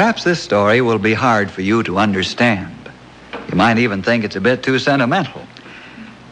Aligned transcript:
Perhaps 0.00 0.24
this 0.24 0.42
story 0.42 0.80
will 0.80 0.98
be 0.98 1.12
hard 1.12 1.50
for 1.50 1.60
you 1.60 1.82
to 1.82 1.98
understand. 1.98 2.88
You 3.50 3.54
might 3.54 3.76
even 3.76 4.02
think 4.02 4.24
it's 4.24 4.34
a 4.34 4.40
bit 4.40 4.62
too 4.62 4.78
sentimental. 4.78 5.46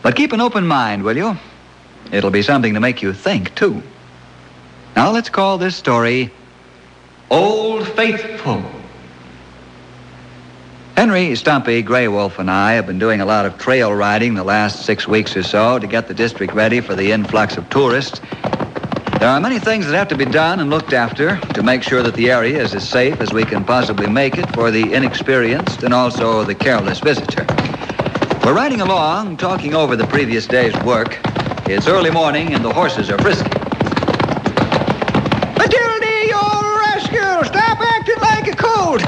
But 0.00 0.16
keep 0.16 0.32
an 0.32 0.40
open 0.40 0.66
mind, 0.66 1.02
will 1.02 1.18
you? 1.18 1.36
It'll 2.10 2.30
be 2.30 2.40
something 2.40 2.72
to 2.72 2.80
make 2.80 3.02
you 3.02 3.12
think, 3.12 3.54
too. 3.54 3.82
Now 4.96 5.10
let's 5.10 5.28
call 5.28 5.58
this 5.58 5.76
story 5.76 6.30
Old 7.30 7.86
Faithful. 7.88 8.64
Henry 10.96 11.34
Stumpy, 11.34 11.82
Grey 11.82 12.08
Wolf, 12.08 12.38
and 12.38 12.50
I 12.50 12.72
have 12.72 12.86
been 12.86 12.98
doing 12.98 13.20
a 13.20 13.26
lot 13.26 13.44
of 13.44 13.58
trail 13.58 13.92
riding 13.92 14.32
the 14.32 14.44
last 14.44 14.86
six 14.86 15.06
weeks 15.06 15.36
or 15.36 15.42
so 15.42 15.78
to 15.78 15.86
get 15.86 16.08
the 16.08 16.14
district 16.14 16.54
ready 16.54 16.80
for 16.80 16.94
the 16.94 17.12
influx 17.12 17.58
of 17.58 17.68
tourists. 17.68 18.22
There 19.18 19.28
are 19.28 19.40
many 19.40 19.58
things 19.58 19.86
that 19.86 19.96
have 19.96 20.06
to 20.08 20.16
be 20.16 20.24
done 20.24 20.60
and 20.60 20.70
looked 20.70 20.92
after 20.92 21.38
to 21.54 21.62
make 21.64 21.82
sure 21.82 22.04
that 22.04 22.14
the 22.14 22.30
area 22.30 22.62
is 22.62 22.72
as 22.72 22.88
safe 22.88 23.20
as 23.20 23.32
we 23.32 23.44
can 23.44 23.64
possibly 23.64 24.06
make 24.06 24.38
it 24.38 24.48
for 24.54 24.70
the 24.70 24.92
inexperienced 24.92 25.82
and 25.82 25.92
also 25.92 26.44
the 26.44 26.54
careless 26.54 27.00
visitor. 27.00 27.44
We're 28.44 28.54
riding 28.54 28.80
along, 28.80 29.38
talking 29.38 29.74
over 29.74 29.96
the 29.96 30.06
previous 30.06 30.46
day's 30.46 30.72
work. 30.84 31.18
It's 31.68 31.88
early 31.88 32.12
morning 32.12 32.54
and 32.54 32.64
the 32.64 32.72
horses 32.72 33.10
are 33.10 33.18
frisky. 33.18 33.50
Matilda, 35.58 36.14
you 36.28 36.40
rascal! 36.78 37.44
Stop 37.44 37.80
acting 37.80 38.20
like 38.20 38.46
a 38.46 38.54
colt! 38.56 39.02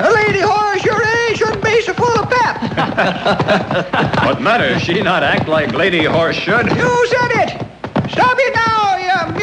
A 0.00 0.10
lady 0.10 0.40
horse 0.40 0.84
your 0.84 1.00
age 1.04 1.38
shouldn't 1.38 1.62
be 1.62 1.80
so 1.82 1.94
full 1.94 2.18
of 2.18 2.28
pep! 2.28 2.58
What 4.24 4.42
matter? 4.42 4.80
She 4.80 5.00
not 5.02 5.22
act 5.22 5.46
like 5.46 5.72
Lady 5.72 6.04
Horse 6.04 6.34
should. 6.34 6.66
You 6.66 7.06
said 7.06 7.30
it! 7.44 7.62
Stop 8.10 8.36
it 8.38 8.54
now, 8.54 8.91
you 8.91 8.91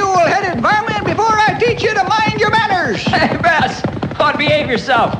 mule-headed 0.10 0.62
varmint, 0.62 1.06
before 1.06 1.38
I 1.38 1.58
teach 1.60 1.84
you 1.84 1.94
to 1.94 2.04
mind 2.04 2.40
your 2.40 2.50
manners! 2.52 3.04
Hey, 3.10 3.38
Bess, 3.38 3.84
ought 4.20 4.34
to 4.34 4.38
behave 4.38 4.68
yourself. 4.70 5.14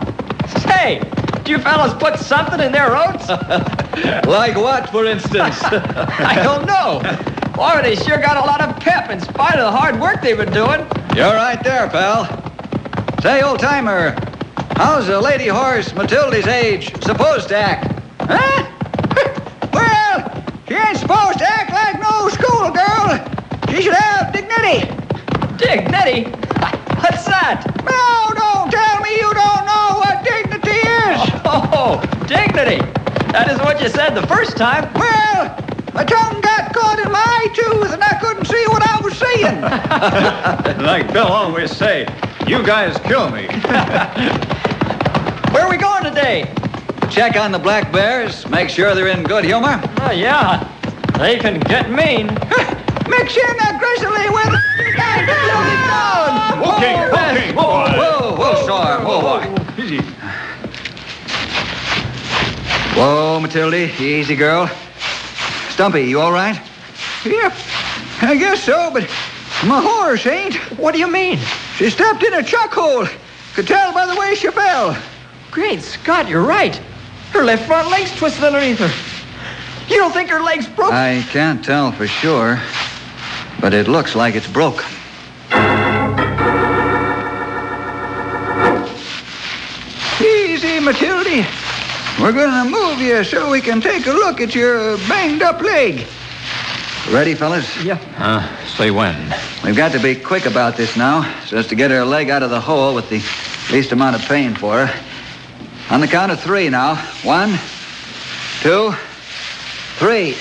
Say, 0.64 1.02
do 1.44 1.52
you 1.52 1.60
fellas 1.60 1.94
put 1.94 2.18
something 2.18 2.60
in 2.60 2.72
their 2.72 2.96
oats? 2.96 3.30
Like 4.26 4.56
what, 4.56 4.90
for 4.92 5.06
instance? 5.06 5.62
I 5.64 6.40
don't 6.42 6.66
know. 6.66 7.02
Boy, 7.54 7.82
they 7.82 7.96
sure 7.96 8.18
got 8.18 8.38
a 8.38 8.40
lot 8.40 8.62
of 8.62 8.80
pep 8.80 9.10
in 9.10 9.20
spite 9.20 9.56
of 9.56 9.66
the 9.66 9.78
hard 9.78 10.00
work 10.00 10.22
they've 10.22 10.38
been 10.38 10.54
doing. 10.54 10.80
You're 11.16 11.34
right 11.34 11.62
there, 11.62 11.90
pal. 11.90 12.26
Say, 13.22 13.42
old 13.42 13.60
timer, 13.60 14.16
how's 14.78 15.10
a 15.10 15.20
lady 15.20 15.48
horse 15.48 15.92
Matilda's 15.94 16.48
age 16.48 16.94
supposed 17.04 17.50
to 17.50 17.58
act? 17.58 18.00
Huh? 18.22 18.70
well, 19.74 20.46
she 20.68 20.76
ain't 20.76 20.98
supposed 20.98 21.40
to 21.40 21.46
act 21.50 21.72
like 21.74 22.00
no 22.00 22.30
schoolgirl. 22.30 23.76
She 23.76 23.82
should 23.82 23.96
have 23.96 24.32
dignity. 24.32 24.88
Dignity? 25.60 26.24
What's 27.04 27.28
that? 27.28 27.68
Now, 27.84 28.32
don't 28.32 28.72
tell 28.72 29.02
me 29.04 29.12
you 29.20 29.28
don't 29.36 29.68
know 29.68 30.00
what 30.00 30.24
dignity 30.24 30.80
is. 30.80 31.20
Oh, 31.44 32.00
dignity. 32.32 32.80
That 33.36 33.50
isn't 33.52 33.66
what 33.66 33.82
you 33.82 33.90
said 33.90 34.16
the 34.16 34.26
first 34.26 34.56
time. 34.56 34.88
Well, 34.94 35.54
my 35.94 36.06
tongue 36.06 36.40
got 36.40 36.74
caught 36.74 37.00
in 37.00 37.12
my 37.12 37.20
eye 37.20 37.50
tooth 37.54 37.92
and 37.92 38.02
I 38.02 38.18
couldn't 38.22 38.46
see 38.46 38.64
what 38.68 38.88
I 38.88 39.02
was 39.04 39.18
saying. 39.20 39.60
like 40.86 41.12
Bill 41.12 41.28
always 41.28 41.76
say, 41.76 42.08
you 42.48 42.64
guys 42.64 42.98
kill 43.00 43.30
me. 43.30 43.48
Where 45.52 45.66
are 45.66 45.70
we 45.70 45.76
going 45.76 46.06
today? 46.06 46.50
Check 47.12 47.36
on 47.36 47.52
the 47.52 47.60
black 47.60 47.92
bears, 47.92 48.48
make 48.48 48.70
sure 48.70 48.96
they're 48.96 49.08
in 49.08 49.24
good 49.24 49.44
humor. 49.44 49.82
Oh, 50.00 50.12
yeah. 50.12 50.74
They 51.18 51.38
can 51.38 51.60
get 51.60 51.92
mean. 51.92 52.30
Mix 53.10 53.36
in 53.36 53.44
aggressively 53.44 54.30
with 54.30 54.54
that 54.96 55.26
guilty 55.26 55.78
dog. 55.90 56.78
Okay, 56.78 56.96
okay, 57.10 57.52
boy. 57.54 57.90
Whoa, 57.98 58.36
whoa, 58.36 58.64
Storm, 58.64 59.04
whoa, 59.04 59.20
oh, 59.20 59.20
oh, 59.20 59.40
boy. 59.40 59.64
Oh, 59.78 59.84
easy. 59.84 60.02
Whoa, 62.96 63.40
Matilda, 63.40 63.78
easy 64.02 64.36
girl. 64.36 64.70
Stumpy, 65.70 66.04
you 66.04 66.20
all 66.22 66.32
right? 66.32 66.62
Yep, 67.26 67.54
I 68.22 68.36
guess 68.38 68.64
so, 68.64 68.92
but 68.94 69.04
my 69.66 69.82
horse 69.82 70.26
ain't. 70.28 70.56
What 70.78 70.94
do 70.94 71.00
you 71.00 71.12
mean? 71.12 71.40
She 71.78 71.90
stepped 71.90 72.24
in 72.24 72.34
a 72.34 72.44
chuck 72.44 72.74
hole. 72.74 73.08
Could 73.56 73.68
tell 73.68 73.94
by 73.94 74.06
the 74.06 74.16
way 74.20 74.36
she 74.36 74.50
fell. 74.52 74.98
Great 75.52 75.82
Scott, 75.82 76.30
you're 76.30 76.44
right. 76.44 76.76
Her 77.32 77.44
left 77.44 77.66
front 77.66 77.90
leg's 77.90 78.16
twisted 78.16 78.44
underneath 78.44 78.80
her. 78.80 78.92
You 79.90 79.98
don't 79.98 80.12
think 80.12 80.30
her 80.30 80.42
leg's 80.42 80.68
broke? 80.68 80.94
I 80.94 81.26
can't 81.30 81.66
tell 81.66 81.92
for 81.92 82.06
sure, 82.08 82.60
but 83.62 83.74
it 83.74 83.88
looks 83.88 84.16
like 84.16 84.36
it's 84.36 84.48
broke. 84.48 84.84
Easy, 90.22 90.80
Matilda. 90.80 91.46
We're 92.20 92.34
gonna 92.34 92.70
move 92.70 93.00
you 93.00 93.24
so 93.24 93.50
we 93.50 93.62
can 93.62 93.80
take 93.80 94.06
a 94.08 94.12
look 94.12 94.42
at 94.42 94.54
your 94.54 94.98
banged 95.08 95.42
up 95.42 95.62
leg. 95.62 96.06
Ready, 97.12 97.34
fellas? 97.34 97.84
yeah. 97.84 97.98
Uh, 98.18 98.46
say 98.66 98.92
when. 98.92 99.16
We've 99.64 99.76
got 99.76 99.94
to 99.94 100.00
be 100.00 100.16
quick 100.16 100.46
about 100.46 100.76
this 100.76 100.98
now, 100.98 101.24
so 101.46 101.58
as 101.58 101.68
to 101.68 101.76
get 101.76 101.92
her 101.92 102.04
leg 102.04 102.30
out 102.30 102.44
of 102.44 102.50
the 102.50 102.60
hole 102.60 102.94
with 102.94 103.10
the 103.10 103.24
least 103.74 103.92
amount 103.94 104.16
of 104.16 104.22
pain 104.24 104.54
for 104.54 104.86
her. 104.86 105.04
On 105.90 106.02
the 106.02 106.08
count 106.08 106.32
of 106.32 106.40
three 106.40 106.70
now. 106.70 106.96
One, 107.24 107.58
two, 108.62 108.94
three. 109.98 110.36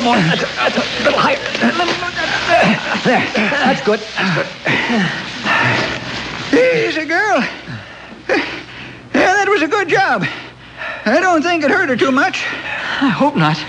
Little 0.00 0.14
little 0.14 0.30
more. 0.30 0.46
A, 0.60 1.04
little 1.04 1.20
higher. 1.20 1.36
There. 3.04 3.20
That's 3.34 3.82
good. 3.82 4.00
Easy, 6.54 7.04
girl. 7.04 7.44
Yeah, 9.12 9.34
that 9.34 9.46
was 9.48 9.60
a 9.60 9.68
good 9.68 9.90
job. 9.90 10.24
I 11.04 11.20
don't 11.20 11.42
think 11.42 11.64
it 11.64 11.70
hurt 11.70 11.90
her 11.90 11.96
too 11.96 12.12
much. 12.12 12.46
I 13.02 13.10
hope 13.10 13.36
not. 13.36 13.62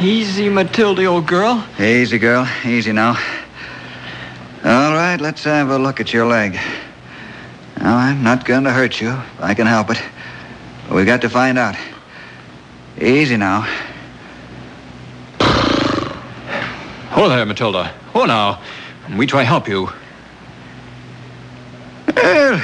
Easy, 0.00 0.48
Matilda, 0.48 1.04
old 1.04 1.26
girl. 1.26 1.66
Easy, 1.78 2.18
girl. 2.18 2.48
Easy 2.64 2.92
now. 2.92 3.18
All 4.64 4.94
right, 4.94 5.20
let's 5.20 5.44
have 5.44 5.68
a 5.68 5.78
look 5.78 6.00
at 6.00 6.14
your 6.14 6.26
leg. 6.26 6.58
Now, 7.78 7.98
I'm 7.98 8.22
not 8.22 8.46
going 8.46 8.64
to 8.64 8.72
hurt 8.72 9.02
you 9.02 9.14
I 9.38 9.52
can 9.52 9.66
help 9.66 9.90
it. 9.90 10.02
But 10.88 10.94
we've 10.96 11.06
got 11.06 11.20
to 11.22 11.28
find 11.28 11.58
out. 11.58 11.76
Easy 12.98 13.36
now. 13.36 13.66
Oh 17.18 17.30
there, 17.30 17.46
Matilda. 17.46 17.94
Oh 18.14 18.26
now. 18.26 18.60
We 19.16 19.26
try 19.26 19.42
help 19.42 19.68
you. 19.68 19.88
Well, 22.14 22.60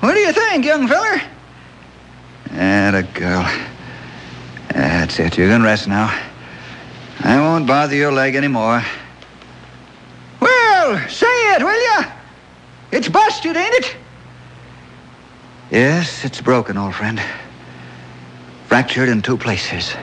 what 0.00 0.14
do 0.14 0.20
you 0.20 0.32
think, 0.32 0.64
young 0.64 0.88
feller? 0.88 1.20
And 2.50 2.96
a 2.96 3.02
girl. 3.02 3.46
That's 4.68 5.18
it. 5.18 5.36
You 5.36 5.48
can 5.48 5.62
rest 5.62 5.86
now. 5.86 6.18
I 7.20 7.38
won't 7.40 7.66
bother 7.66 7.94
your 7.94 8.10
leg 8.10 8.36
anymore. 8.36 8.82
Well, 10.40 11.08
say 11.08 11.26
it, 11.26 11.62
will 11.62 12.00
you? 12.00 12.06
It's 12.90 13.08
busted, 13.08 13.56
ain't 13.56 13.74
it? 13.74 13.96
Yes, 15.70 16.24
it's 16.24 16.40
broken, 16.40 16.78
old 16.78 16.94
friend. 16.94 17.20
Fractured 18.66 19.10
in 19.10 19.20
two 19.20 19.36
places. 19.36 19.94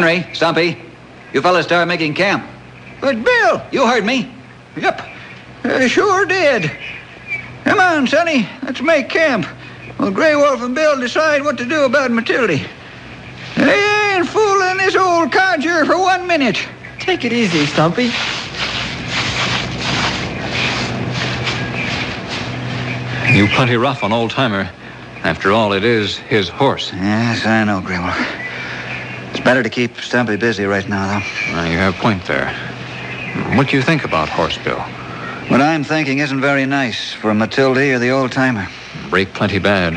Henry, 0.00 0.26
Stumpy, 0.32 0.78
you 1.34 1.42
fellas 1.42 1.66
start 1.66 1.86
making 1.86 2.14
camp. 2.14 2.42
But 3.02 3.22
Bill, 3.22 3.62
You 3.70 3.86
heard 3.86 4.02
me. 4.02 4.32
yep, 4.74 5.06
I 5.62 5.88
sure 5.88 6.24
did. 6.24 6.70
Come 7.64 7.80
on, 7.80 8.06
Sonny, 8.06 8.48
let's 8.62 8.80
make 8.80 9.10
camp. 9.10 9.46
Well, 9.98 10.10
Grey 10.10 10.36
Wolf 10.36 10.62
and 10.62 10.74
Bill 10.74 10.98
decide 10.98 11.42
what 11.42 11.58
to 11.58 11.66
do 11.66 11.84
about 11.84 12.10
Matilda. 12.12 12.58
They 13.56 14.14
ain't 14.14 14.26
fooling 14.26 14.78
this 14.78 14.96
old 14.96 15.30
codger 15.32 15.84
for 15.84 15.98
one 15.98 16.26
minute. 16.26 16.56
Take 16.98 17.26
it 17.26 17.32
easy, 17.34 17.66
Stumpy. 17.66 18.10
You 23.36 23.46
plenty 23.48 23.76
rough 23.76 24.02
on 24.02 24.14
old 24.14 24.30
timer. 24.30 24.70
After 25.24 25.52
all, 25.52 25.74
it 25.74 25.84
is 25.84 26.16
his 26.16 26.48
horse. 26.48 26.90
Yes, 26.94 27.44
I 27.44 27.64
know, 27.64 27.82
Grey 27.82 27.98
Wolf. 27.98 28.39
It's 29.40 29.46
better 29.46 29.62
to 29.62 29.70
keep 29.70 29.98
Stumpy 30.02 30.36
busy 30.36 30.66
right 30.66 30.86
now, 30.86 31.18
though. 31.18 31.54
Well, 31.54 31.66
you 31.66 31.78
have 31.78 31.94
a 31.94 31.98
point 31.98 32.26
there. 32.26 32.52
What 33.56 33.68
do 33.68 33.76
you 33.78 33.82
think 33.82 34.04
about 34.04 34.28
Horse 34.28 34.58
Bill? 34.58 34.78
What 35.48 35.62
I'm 35.62 35.82
thinking 35.82 36.18
isn't 36.18 36.42
very 36.42 36.66
nice 36.66 37.14
for 37.14 37.32
Matilda 37.32 37.94
or 37.94 37.98
the 37.98 38.10
old 38.10 38.32
timer. 38.32 38.68
Break 39.08 39.32
plenty 39.32 39.58
bad. 39.58 39.94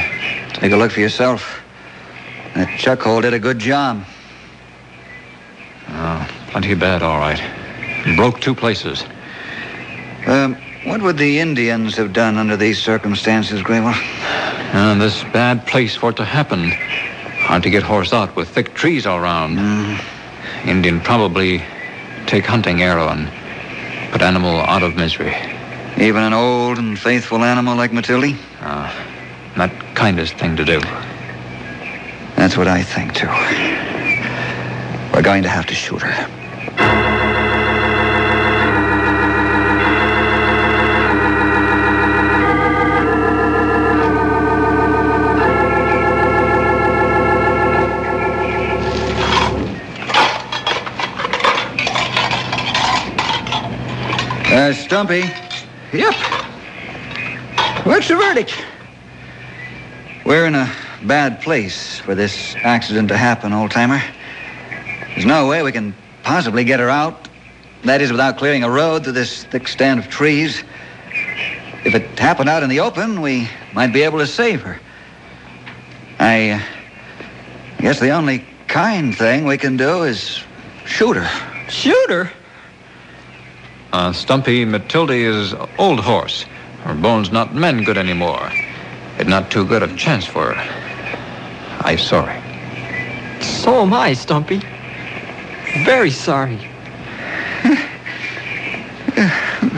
Take 0.54 0.72
a 0.72 0.78
look 0.78 0.94
for 0.94 1.02
yourself. 1.02 1.62
That 2.56 2.80
chuck 2.80 3.02
hole 3.02 3.20
did 3.20 3.34
a 3.34 3.40
good 3.40 3.60
job. 3.60 4.06
Oh, 5.90 6.30
plenty 6.48 6.74
bad, 6.74 7.04
all 7.04 7.20
right. 7.20 7.44
Broke 8.16 8.40
two 8.40 8.56
places. 8.56 9.04
Um, 10.26 10.56
what 10.86 11.02
would 11.02 11.18
the 11.18 11.40
Indians 11.40 11.98
have 11.98 12.14
done 12.14 12.38
under 12.38 12.56
these 12.56 12.82
circumstances, 12.82 13.62
Grey 13.62 13.82
Wolf? 13.82 14.02
And 14.74 15.02
this 15.02 15.22
bad 15.34 15.68
place 15.68 15.98
for 15.98 16.12
it 16.12 16.16
to 16.16 16.24
happen. 16.24 16.72
Hard 17.54 17.62
to 17.62 17.70
get 17.70 17.84
horse 17.84 18.14
out 18.14 18.36
with 18.36 18.50
thick 18.50 18.74
trees 18.74 19.06
all 19.06 19.20
around. 19.20 19.58
Mm. 19.58 20.68
Indian 20.68 21.00
probably 21.00 21.62
take 22.26 22.48
hunting 22.48 22.82
arrow 22.82 23.10
and 23.10 23.30
put 24.12 24.24
animal 24.24 24.56
out 24.62 24.82
of 24.82 24.96
misery. 24.96 25.36
Even 25.98 26.24
an 26.24 26.34
old 26.34 26.80
and 26.80 26.98
faithful 26.98 27.44
animal 27.44 27.78
like 27.78 27.94
Matilda? 27.94 28.36
Ah, 28.62 28.92
not 29.56 29.70
kindest 29.94 30.34
thing 30.34 30.56
to 30.56 30.66
do. 30.66 30.80
That's 32.36 32.58
what 32.58 32.68
I 32.68 32.82
think, 32.82 33.14
too. 33.14 33.28
We're 35.14 35.22
going 35.22 35.44
to 35.44 35.50
have 35.50 35.68
to 35.68 35.76
shoot 35.76 36.02
her. 36.02 36.43
Stumpy, 55.04 55.30
Yep. 55.92 56.14
What's 57.86 58.08
the 58.08 58.16
verdict? 58.16 58.56
we're 60.24 60.46
in 60.46 60.56
a 60.56 60.72
bad 61.04 61.42
place 61.42 62.00
for 62.00 62.16
this 62.16 62.56
accident 62.64 63.10
to 63.10 63.18
happen, 63.18 63.52
old 63.52 63.72
timer. 63.72 64.02
There's 65.10 65.26
no 65.26 65.50
way 65.50 65.62
we 65.62 65.74
can 65.74 65.94
possibly 66.24 66.64
get 66.64 66.80
her 66.80 66.90
out. 66.90 67.28
That 67.84 68.02
is, 68.02 68.12
without 68.12 68.38
clearing 68.38 68.64
a 68.64 68.70
road 68.70 69.04
through 69.04 69.12
this 69.12 69.44
thick 69.44 69.68
stand 69.68 70.00
of 70.00 70.08
trees. 70.08 70.64
If 71.84 71.96
it 71.96 72.18
happened 72.18 72.48
out 72.48 72.64
in 72.64 72.70
the 72.70 72.80
open, 72.80 73.20
we 73.20 73.50
might 73.74 73.92
be 73.92 74.04
able 74.04 74.20
to 74.20 74.28
save 74.28 74.62
her. 74.62 74.80
I 76.18 76.52
uh, 76.52 76.62
guess 77.80 78.00
the 78.00 78.12
only 78.12 78.46
kind 78.70 79.14
thing 79.14 79.44
we 79.44 79.58
can 79.58 79.76
do 79.76 80.04
is 80.04 80.42
shoot 80.86 81.18
her. 81.18 81.70
Shoot 81.70 82.10
her? 82.10 82.32
Uh, 83.94 84.12
Stumpy, 84.12 84.66
Matilda 84.66 85.14
is 85.14 85.54
old 85.78 86.00
horse. 86.00 86.46
Her 86.84 86.96
bones 86.96 87.32
not 87.32 87.54
mend 87.54 87.86
good 87.86 87.96
anymore. 87.96 88.52
It 89.20 89.28
not 89.28 89.52
too 89.52 89.68
good 89.68 89.84
a 89.84 89.96
chance 89.96 90.26
for 90.26 90.52
her. 90.52 91.78
I 91.80 91.96
sorry. 91.96 92.42
So 93.40 93.84
am 93.84 93.94
I, 93.94 94.14
Stumpy. 94.14 94.64
Very 95.86 96.10
sorry. 96.10 96.58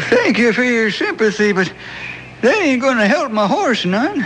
Thank 0.08 0.38
you 0.38 0.54
for 0.54 0.64
your 0.64 0.92
sympathy, 0.92 1.52
but 1.52 1.74
that 2.40 2.56
ain't 2.62 2.82
going 2.82 2.98
to 2.98 3.08
help 3.08 3.34
my 3.34 3.48
horse 3.48 3.84
none. 3.84 4.26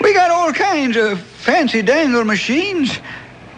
We 0.00 0.14
got 0.14 0.30
all 0.30 0.52
kinds 0.52 0.96
of 0.96 1.20
fancy 1.20 1.82
dangle 1.82 2.22
machines. 2.24 3.00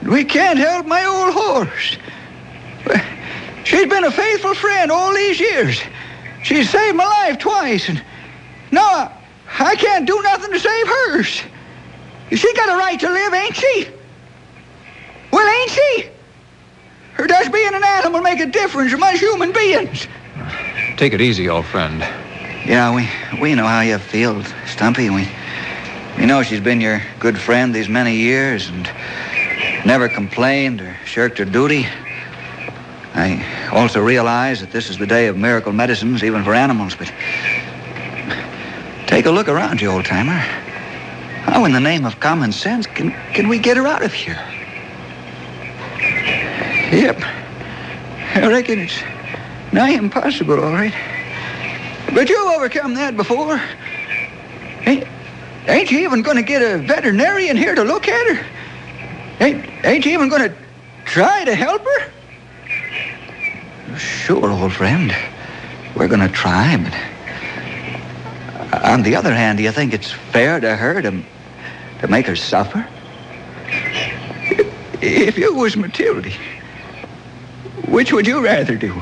We 0.02 0.24
can't 0.24 0.58
help 0.58 0.86
my 0.86 1.04
old 1.04 1.34
horse. 1.34 1.98
She's 3.74 3.88
been 3.88 4.04
a 4.04 4.10
faithful 4.12 4.54
friend 4.54 4.92
all 4.92 5.12
these 5.12 5.40
years. 5.40 5.82
She's 6.44 6.70
saved 6.70 6.96
my 6.96 7.04
life 7.04 7.40
twice, 7.40 7.88
and 7.88 8.00
no, 8.70 8.80
I, 8.80 9.10
I 9.58 9.74
can't 9.74 10.06
do 10.06 10.22
nothing 10.22 10.52
to 10.52 10.60
save 10.60 10.86
hers. 10.86 11.42
She 12.30 12.54
got 12.54 12.68
a 12.68 12.76
right 12.78 13.00
to 13.00 13.10
live, 13.10 13.34
ain't 13.34 13.56
she? 13.56 13.88
Well, 15.32 15.60
ain't 15.60 15.70
she? 15.70 16.08
Or 17.18 17.26
does 17.26 17.48
being 17.48 17.74
an 17.74 17.82
animal 17.82 18.20
make 18.20 18.38
a 18.38 18.46
difference 18.46 18.92
among 18.92 19.16
human 19.16 19.50
beings? 19.52 20.06
Take 20.96 21.12
it 21.12 21.20
easy, 21.20 21.48
old 21.48 21.66
friend. 21.66 21.98
Yeah, 22.64 22.94
we 22.94 23.08
we 23.40 23.56
know 23.56 23.66
how 23.66 23.80
you 23.80 23.98
feel, 23.98 24.44
Stumpy. 24.66 25.10
We 25.10 25.28
we 26.16 26.26
know 26.26 26.44
she's 26.44 26.60
been 26.60 26.80
your 26.80 27.02
good 27.18 27.36
friend 27.36 27.74
these 27.74 27.88
many 27.88 28.14
years 28.14 28.68
and 28.68 28.88
never 29.84 30.08
complained 30.08 30.80
or 30.80 30.96
shirked 31.04 31.38
her 31.38 31.44
duty. 31.44 31.88
I 33.14 33.70
also 33.72 34.00
realize 34.00 34.60
that 34.60 34.72
this 34.72 34.90
is 34.90 34.98
the 34.98 35.06
day 35.06 35.28
of 35.28 35.36
miracle 35.36 35.72
medicines, 35.72 36.24
even 36.24 36.42
for 36.42 36.52
animals, 36.52 36.96
but 36.96 37.12
take 39.06 39.26
a 39.26 39.30
look 39.30 39.48
around 39.48 39.80
you, 39.80 39.88
old 39.88 40.04
timer. 40.04 40.38
How 41.44 41.64
in 41.64 41.72
the 41.72 41.80
name 41.80 42.04
of 42.04 42.18
common 42.18 42.50
sense 42.50 42.86
can 42.86 43.12
can 43.32 43.48
we 43.48 43.58
get 43.58 43.76
her 43.76 43.86
out 43.86 44.02
of 44.02 44.12
here? 44.12 44.40
Yep. 46.90 47.22
I 48.34 48.48
reckon 48.48 48.80
it's 48.80 49.00
nigh 49.72 49.90
impossible, 49.90 50.58
all 50.58 50.72
right. 50.72 50.94
But 52.12 52.28
you've 52.28 52.48
overcome 52.48 52.94
that 52.94 53.16
before. 53.16 53.60
Ain't, 54.86 55.06
ain't 55.66 55.90
you 55.90 56.00
even 56.00 56.22
going 56.22 56.36
to 56.36 56.42
get 56.42 56.62
a 56.62 56.78
veterinarian 56.78 57.56
here 57.56 57.74
to 57.74 57.82
look 57.82 58.08
at 58.08 58.36
her? 58.36 58.46
Ain't, 59.40 59.64
ain't 59.84 60.04
you 60.04 60.12
even 60.12 60.28
going 60.28 60.50
to 60.50 60.56
try 61.04 61.44
to 61.44 61.54
help 61.54 61.82
her? 61.82 62.13
Sure, 64.24 64.50
old 64.50 64.72
friend. 64.72 65.14
We're 65.94 66.08
going 66.08 66.26
to 66.26 66.30
try, 66.30 66.78
but 66.78 66.94
on 68.82 69.02
the 69.02 69.16
other 69.16 69.34
hand, 69.34 69.58
do 69.58 69.64
you 69.64 69.70
think 69.70 69.92
it's 69.92 70.10
fair 70.10 70.58
to 70.60 70.74
her 70.76 71.02
to, 71.02 71.22
to 72.00 72.08
make 72.08 72.26
her 72.26 72.34
suffer? 72.34 72.88
If 75.02 75.36
you 75.36 75.54
was 75.54 75.76
Matilda, 75.76 76.30
which 77.86 78.14
would 78.14 78.26
you 78.26 78.42
rather 78.42 78.76
do? 78.76 78.98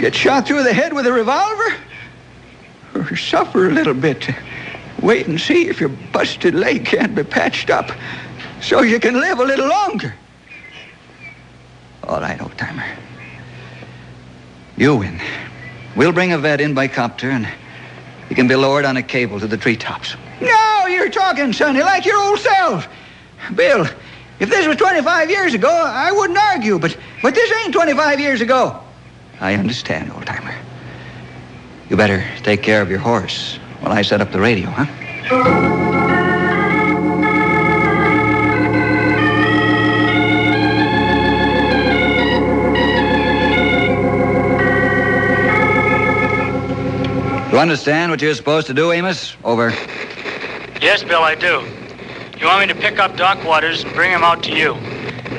Get 0.00 0.16
shot 0.16 0.48
through 0.48 0.64
the 0.64 0.72
head 0.72 0.92
with 0.92 1.06
a 1.06 1.12
revolver? 1.12 1.76
Or 2.96 3.16
suffer 3.16 3.68
a 3.68 3.72
little 3.72 3.94
bit. 3.94 4.28
Wait 5.00 5.28
and 5.28 5.40
see 5.40 5.68
if 5.68 5.78
your 5.78 5.90
busted 6.12 6.56
leg 6.56 6.84
can't 6.84 7.14
be 7.14 7.22
patched 7.22 7.70
up 7.70 7.92
so 8.60 8.82
you 8.82 8.98
can 8.98 9.14
live 9.14 9.38
a 9.38 9.44
little 9.44 9.68
longer. 9.68 10.12
All 12.02 12.20
right, 12.20 12.42
old 12.42 12.58
timer. 12.58 12.84
You 14.76 14.96
win. 14.96 15.20
We'll 15.96 16.12
bring 16.12 16.32
a 16.32 16.38
vet 16.38 16.60
in 16.60 16.74
by 16.74 16.88
copter 16.88 17.30
and 17.30 17.48
he 18.28 18.34
can 18.34 18.48
be 18.48 18.56
lowered 18.56 18.84
on 18.84 18.96
a 18.96 19.02
cable 19.02 19.38
to 19.38 19.46
the 19.46 19.56
treetops. 19.56 20.16
No, 20.40 20.86
you're 20.86 21.10
talking, 21.10 21.52
Sonny, 21.52 21.80
like 21.80 22.04
your 22.04 22.18
old 22.18 22.38
self. 22.38 22.88
Bill, 23.54 23.86
if 24.40 24.50
this 24.50 24.66
was 24.66 24.76
25 24.76 25.30
years 25.30 25.54
ago, 25.54 25.70
I 25.70 26.10
wouldn't 26.10 26.38
argue, 26.38 26.78
but, 26.78 26.96
but 27.22 27.34
this 27.34 27.52
ain't 27.64 27.72
25 27.72 28.18
years 28.18 28.40
ago. 28.40 28.80
I 29.40 29.54
understand, 29.54 30.10
old 30.12 30.26
timer. 30.26 30.54
You 31.88 31.96
better 31.96 32.24
take 32.42 32.62
care 32.62 32.82
of 32.82 32.90
your 32.90 32.98
horse 32.98 33.56
while 33.80 33.92
I 33.92 34.02
set 34.02 34.20
up 34.20 34.32
the 34.32 34.40
radio, 34.40 34.68
huh? 34.70 36.03
You 47.54 47.60
understand 47.60 48.10
what 48.10 48.20
you're 48.20 48.34
supposed 48.34 48.66
to 48.66 48.74
do, 48.74 48.90
Amos? 48.90 49.36
Over. 49.44 49.70
Yes, 50.82 51.04
Bill, 51.04 51.22
I 51.22 51.36
do. 51.36 51.64
You 52.36 52.46
want 52.46 52.66
me 52.66 52.66
to 52.66 52.74
pick 52.74 52.98
up 52.98 53.16
Doc 53.16 53.44
Waters 53.44 53.84
and 53.84 53.94
bring 53.94 54.10
him 54.10 54.24
out 54.24 54.42
to 54.42 54.50
you. 54.50 54.74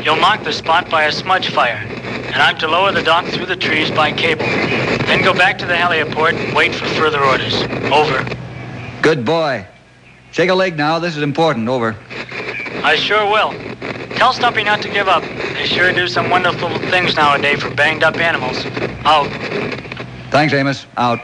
You'll 0.01 0.15
mark 0.15 0.41
the 0.45 0.53
spot 0.53 0.89
by 0.89 1.03
a 1.03 1.11
smudge 1.11 1.49
fire, 1.49 1.75
and 1.75 2.37
I'm 2.37 2.57
to 2.59 2.69
lower 2.69 2.93
the 2.93 3.03
doc 3.03 3.25
through 3.25 3.47
the 3.47 3.57
trees 3.57 3.91
by 3.91 4.13
cable. 4.13 4.45
Then 4.45 5.25
go 5.25 5.33
back 5.33 5.57
to 5.57 5.65
the 5.65 5.73
heliport 5.73 6.35
and 6.35 6.55
wait 6.55 6.73
for 6.73 6.85
further 6.85 7.21
orders. 7.21 7.53
Over. 7.91 8.25
Good 9.01 9.25
boy. 9.25 9.67
Shake 10.31 10.49
a 10.49 10.55
leg 10.55 10.77
now. 10.77 10.99
This 10.99 11.17
is 11.17 11.21
important. 11.21 11.67
Over. 11.67 11.97
I 12.81 12.95
sure 12.95 13.29
will. 13.29 13.51
Tell 14.15 14.31
Stumpy 14.31 14.63
not 14.63 14.81
to 14.83 14.89
give 14.89 15.09
up. 15.09 15.23
They 15.23 15.65
sure 15.65 15.91
do 15.91 16.07
some 16.07 16.29
wonderful 16.29 16.69
things 16.89 17.17
nowadays 17.17 17.61
for 17.61 17.75
banged 17.75 18.03
up 18.03 18.15
animals. 18.15 18.65
Out. 19.03 19.27
Thanks, 20.31 20.53
Amos. 20.53 20.85
Out. 20.95 21.19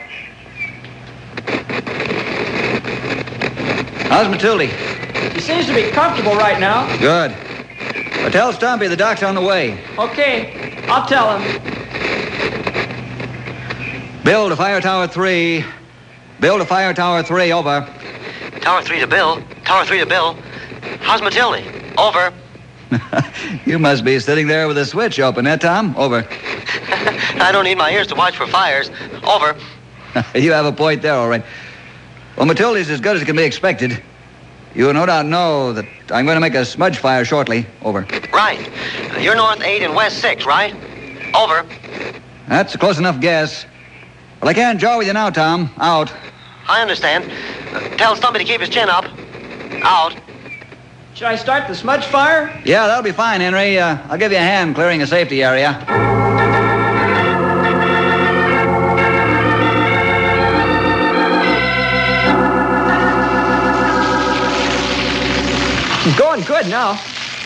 How's 4.10 4.27
Matilda? 4.27 4.65
He 5.34 5.39
seems 5.39 5.65
to 5.67 5.74
be 5.74 5.89
comfortable 5.91 6.36
right 6.36 6.60
now. 6.60 6.86
Good. 6.98 7.31
Well, 8.17 8.29
tell 8.29 8.53
Stumpy 8.53 8.88
the 8.88 8.96
doc's 8.96 9.24
on 9.24 9.36
the 9.36 9.41
way. 9.41 9.79
Okay, 9.98 10.84
I'll 10.88 11.08
tell 11.08 11.39
him. 11.39 11.41
Bill 14.24 14.50
to 14.50 14.55
Fire 14.55 14.81
Tower 14.81 15.08
3. 15.08 15.65
Bill 16.39 16.58
to 16.58 16.65
Fire 16.65 16.93
Tower 16.93 17.24
3. 17.24 17.51
Over. 17.51 17.88
Tower 18.62 18.84
3 18.84 19.00
to 19.00 19.08
Bill. 19.08 19.41
Tower 19.63 19.86
3 19.86 20.00
to 20.00 20.05
Bill. 20.05 20.38
How's 21.00 21.22
Matilda? 21.22 21.63
Over. 21.98 22.34
you 23.65 23.79
must 23.79 24.03
be 24.03 24.20
sitting 24.20 24.48
there 24.48 24.67
with 24.67 24.77
a 24.77 24.86
switch 24.86 25.20
open, 25.20 25.48
eh, 25.48 25.55
Tom? 25.58 25.96
Over. 25.98 26.27
I 26.29 27.50
don't 27.51 27.63
need 27.63 27.77
my 27.77 27.91
ears 27.91 28.08
to 28.08 28.15
watch 28.15 28.38
for 28.38 28.46
fires. 28.46 28.91
Over. 29.24 29.55
you 30.36 30.51
have 30.51 30.65
a 30.65 30.72
point 30.72 31.01
there, 31.01 31.13
all 31.13 31.30
right. 31.30 31.44
Well, 32.38 32.46
Matilda's 32.46 32.89
as 32.89 33.01
good 33.01 33.18
as 33.18 33.24
can 33.24 33.36
be 33.36 33.44
expected. 33.44 34.01
You 34.74 34.91
no 34.94 35.06
doubt 35.06 35.25
know 35.25 35.74
that 35.74 35.86
I'm 36.12 36.25
going 36.25 36.36
to 36.36 36.41
make 36.41 36.56
a 36.56 36.63
smudge 36.63 36.98
fire 36.98 37.25
shortly. 37.25 37.65
Over. 37.82 38.08
Right. 38.32 38.70
You're 39.20 39.36
north 39.36 39.62
8 39.62 39.84
and 39.84 39.96
west 39.96 40.20
6, 40.20 40.46
right? 40.46 40.74
Over. 41.36 41.65
That's 42.48 42.74
a 42.74 42.77
close 42.77 42.98
enough 42.98 43.20
guess. 43.20 43.65
Well, 44.41 44.50
I 44.50 44.53
can't 44.53 44.80
jaw 44.80 44.98
with 44.98 45.08
you 45.08 45.13
now, 45.13 45.30
Tom. 45.30 45.70
Out. 45.77 46.12
I 46.68 46.82
understand. 46.82 47.30
Uh, 47.74 47.80
tell 47.98 48.15
Stumpy 48.15 48.39
to 48.39 48.46
keep 48.46 48.62
his 48.62 48.70
chin 48.70 48.89
up. 48.89 49.06
Out. 49.84 50.15
Should 51.13 51.27
I 51.27 51.36
start 51.36 51.68
the 51.68 51.75
smudge 51.75 52.06
fire? 52.06 52.62
Yeah, 52.65 52.88
that'll 52.88 53.03
be 53.03 53.12
fine, 53.12 53.41
Henry. 53.41 53.77
Uh, 53.77 53.98
I'll 54.10 54.18
give 54.18 54.32
you 54.32 54.38
a 54.38 54.41
hand 54.41 54.74
clearing 54.75 55.01
a 55.01 55.08
safety 55.08 55.44
area. 55.44 56.11
Going 66.22 66.42
good 66.44 66.68
now. 66.68 66.96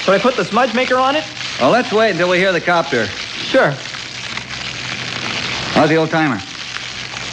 Should 0.01 0.13
I 0.13 0.19
put 0.19 0.35
the 0.35 0.43
smudge 0.43 0.73
maker 0.73 0.97
on 0.97 1.15
it? 1.15 1.23
Well, 1.61 1.71
let's 1.71 1.93
wait 1.93 2.11
until 2.11 2.29
we 2.29 2.39
hear 2.39 2.51
the 2.51 2.59
copter. 2.59 3.05
Sure. 3.05 3.71
How's 5.71 5.87
the 5.87 5.95
old 5.95 6.09
timer? 6.09 6.41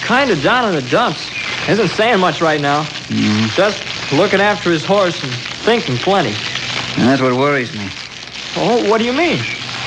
Kind 0.02 0.30
of 0.30 0.40
down 0.40 0.68
in 0.68 0.74
the 0.80 0.88
dumps. 0.88 1.28
Isn't 1.68 1.88
saying 1.88 2.20
much 2.20 2.40
right 2.40 2.60
now. 2.60 2.84
Mm-hmm. 2.84 3.48
Just 3.56 3.82
looking 4.12 4.40
after 4.40 4.70
his 4.70 4.84
horse 4.84 5.20
and 5.24 5.32
thinking 5.64 5.96
plenty. 5.96 6.34
And 6.96 7.08
that's 7.08 7.20
what 7.20 7.32
worries 7.32 7.74
me. 7.74 7.88
Oh, 8.56 8.88
what 8.88 8.98
do 8.98 9.04
you 9.04 9.12
mean? 9.12 9.40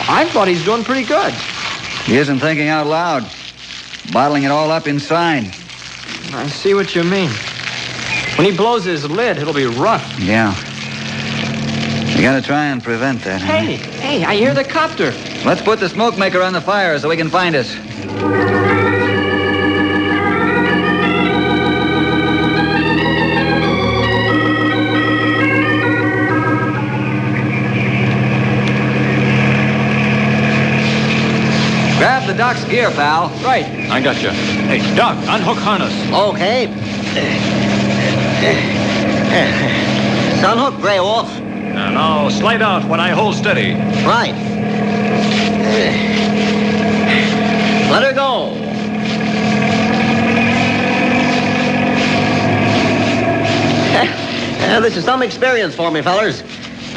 I 0.09 0.27
thought 0.33 0.49
he's 0.49 0.65
doing 0.65 0.83
pretty 0.83 1.07
good. 1.07 1.33
He 2.03 2.17
isn't 2.17 2.39
thinking 2.39 2.67
out 2.67 2.85
loud, 2.85 3.25
bottling 4.11 4.43
it 4.43 4.51
all 4.51 4.71
up 4.71 4.87
inside. 4.87 5.45
I 6.33 6.47
see 6.49 6.73
what 6.73 6.95
you 6.95 7.03
mean. 7.03 7.29
When 8.37 8.45
he 8.45 8.55
blows 8.55 8.83
his 8.83 9.09
lid, 9.09 9.37
it'll 9.37 9.53
be 9.53 9.67
rough. 9.67 10.19
Yeah. 10.19 10.53
You 12.15 12.21
gotta 12.21 12.41
try 12.41 12.67
and 12.67 12.81
prevent 12.81 13.21
that. 13.23 13.41
huh? 13.41 13.47
Hey, 13.47 13.75
hey, 13.75 14.23
I 14.23 14.35
hear 14.35 14.53
the 14.53 14.63
copter. 14.63 15.11
Let's 15.43 15.61
put 15.61 15.81
the 15.81 15.89
smoke 15.89 16.17
maker 16.17 16.41
on 16.41 16.53
the 16.53 16.61
fire 16.61 16.97
so 16.97 17.09
we 17.09 17.17
can 17.17 17.29
find 17.29 17.55
us. 17.57 17.75
Grab 31.97 32.27
the 32.27 32.33
doc's 32.33 32.63
gear, 32.65 32.89
pal. 32.91 33.29
Right. 33.43 33.65
I 33.89 33.99
got 34.01 34.21
you. 34.23 34.29
Hey, 34.29 34.79
Doc, 34.95 35.17
unhook 35.27 35.57
harness. 35.57 35.93
Okay. 36.13 36.67
Sunhook, 40.41 40.79
Grey 40.81 40.99
Wolf. 40.99 41.24
Now, 41.75 41.89
now, 41.91 42.29
slide 42.29 42.61
out 42.61 42.85
when 42.85 43.01
I 43.01 43.09
hold 43.09 43.35
steady. 43.35 43.73
Right. 44.05 44.33
Let 47.91 48.01
her 48.03 48.13
go. 48.13 48.53
Uh, 54.65 54.79
this 54.79 54.97
is 54.97 55.03
some 55.03 55.21
experience 55.21 55.75
for 55.75 55.91
me, 55.91 56.01
fellers. 56.01 56.43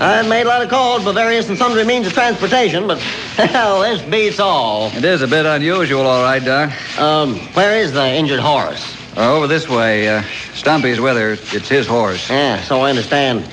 I've 0.01 0.29
made 0.29 0.43
a 0.43 0.49
lot 0.49 0.63
of 0.63 0.69
calls 0.69 1.03
for 1.03 1.13
various 1.13 1.49
and 1.49 1.59
sundry 1.59 1.85
means 1.85 2.07
of 2.07 2.13
transportation, 2.13 2.87
but 2.87 2.99
hell, 2.99 3.81
this 3.81 4.01
beats 4.03 4.39
all. 4.39 4.91
It 4.97 5.05
is 5.05 5.23
a 5.23 5.27
bit 5.27 5.45
unusual, 5.45 6.03
all 6.03 6.23
right, 6.23 6.43
Doc. 6.43 6.71
Um, 6.99 7.37
where 7.55 7.77
is 7.77 7.93
the 7.93 8.07
injured 8.09 8.41
horse? 8.41 8.97
Uh, 9.17 9.35
over 9.35 9.49
this 9.49 9.69
way. 9.69 10.09
Uh, 10.09 10.23
Stumpy's 10.55 11.01
with 11.01 11.17
her. 11.17 11.33
It's 11.57 11.69
his 11.69 11.87
horse. 11.87 12.31
Yeah, 12.31 12.63
so 12.63 12.81
I 12.81 12.91
understand. 12.91 13.45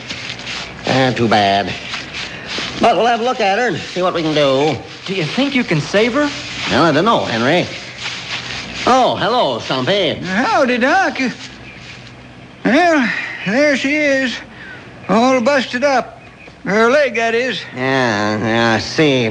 Ah, 0.88 1.14
too 1.16 1.28
bad. 1.28 1.74
But 2.80 2.96
we'll 2.98 3.06
have 3.06 3.20
a 3.22 3.24
look 3.24 3.40
at 3.40 3.58
her 3.58 3.68
and 3.68 3.78
see 3.78 4.02
what 4.02 4.14
we 4.14 4.22
can 4.22 4.34
do. 4.36 4.78
Do 5.06 5.16
you 5.16 5.26
think 5.26 5.56
you 5.56 5.64
can 5.64 5.82
save 5.82 6.14
her? 6.14 6.30
Well, 6.72 6.84
I 6.86 6.92
don't 6.92 7.06
know, 7.06 7.26
Henry. 7.26 7.66
Oh, 8.88 9.16
hello, 9.16 9.60
Stumpy. 9.60 10.16
Howdy, 10.16 10.78
Doc. 10.78 11.18
Well, 12.64 13.10
there 13.46 13.78
she 13.78 13.96
is, 13.96 14.38
all 15.10 15.42
busted 15.42 15.84
up. 15.84 16.22
Her 16.64 16.90
leg, 16.90 17.16
that 17.16 17.36
is. 17.36 17.62
Yeah, 17.76 18.38
yeah, 18.40 18.74
I 18.76 18.80
see. 18.80 19.30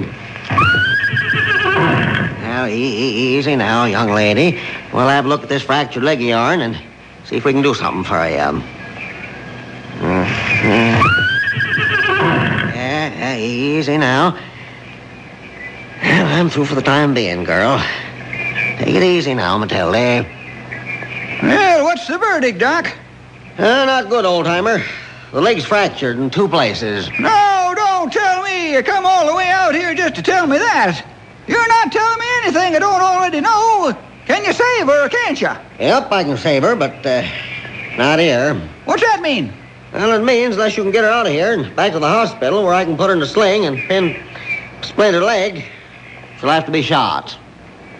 Now, 2.40 2.66
e- 2.66 2.73
e- 2.73 3.38
easy 3.38 3.56
now, 3.56 3.84
young 3.87 4.11
lady. 4.11 4.61
We'll 4.92 5.08
have 5.08 5.25
a 5.26 5.28
look 5.28 5.42
at 5.42 5.49
this 5.49 5.62
fractured 5.62 6.04
leg 6.04 6.18
of 6.20 6.26
yarn 6.26 6.61
and 6.61 6.80
see 7.25 7.37
if 7.37 7.44
we 7.44 7.52
can 7.52 7.62
do 7.62 7.75
something 7.75 8.04
for 8.04 8.25
you. 8.28 8.37
Uh, 8.37 8.62
yeah. 10.62 11.02
Easy 13.44 13.98
now. 13.98 14.38
I'm 16.02 16.48
through 16.48 16.64
for 16.64 16.74
the 16.74 16.82
time 16.82 17.12
being, 17.12 17.44
girl. 17.44 17.78
Take 18.78 18.94
it 18.94 19.02
easy 19.02 19.34
now, 19.34 19.58
Matilda. 19.58 20.26
Well, 21.42 21.84
what's 21.84 22.06
the 22.06 22.16
verdict, 22.16 22.58
Doc? 22.58 22.90
Uh, 23.58 23.84
not 23.84 24.08
good, 24.08 24.24
old 24.24 24.46
timer. 24.46 24.82
The 25.32 25.42
leg's 25.42 25.64
fractured 25.64 26.16
in 26.18 26.30
two 26.30 26.48
places. 26.48 27.10
No, 27.20 27.72
don't 27.76 28.10
tell 28.10 28.42
me 28.42 28.72
you 28.72 28.82
come 28.82 29.04
all 29.04 29.26
the 29.26 29.34
way 29.34 29.50
out 29.50 29.74
here 29.74 29.94
just 29.94 30.14
to 30.14 30.22
tell 30.22 30.46
me 30.46 30.56
that. 30.56 31.04
You're 31.46 31.68
not 31.68 31.92
telling 31.92 32.18
me 32.18 32.26
anything 32.42 32.74
I 32.74 32.78
don't 32.78 33.02
already 33.02 33.42
know. 33.42 33.94
Can 34.26 34.42
you 34.42 34.54
save 34.54 34.86
her, 34.86 35.08
can't 35.10 35.38
you? 35.38 35.50
Yep, 35.78 36.10
I 36.10 36.24
can 36.24 36.38
save 36.38 36.62
her, 36.62 36.74
but 36.74 37.04
uh, 37.04 37.28
not 37.98 38.20
here. 38.20 38.54
What's 38.86 39.02
that 39.02 39.20
mean? 39.20 39.52
Well, 39.94 40.12
it 40.20 40.24
means 40.24 40.56
unless 40.56 40.76
you 40.76 40.82
can 40.82 40.90
get 40.90 41.04
her 41.04 41.08
out 41.08 41.26
of 41.26 41.32
here 41.32 41.52
and 41.52 41.74
back 41.76 41.92
to 41.92 42.00
the 42.00 42.08
hospital 42.08 42.64
where 42.64 42.74
I 42.74 42.84
can 42.84 42.96
put 42.96 43.10
her 43.10 43.14
in 43.14 43.22
a 43.22 43.26
sling 43.26 43.66
and 43.66 43.78
pin 43.78 44.20
splinter 44.82 45.22
leg, 45.22 45.64
she'll 46.40 46.48
have 46.48 46.66
to 46.66 46.72
be 46.72 46.82
shot. 46.82 47.38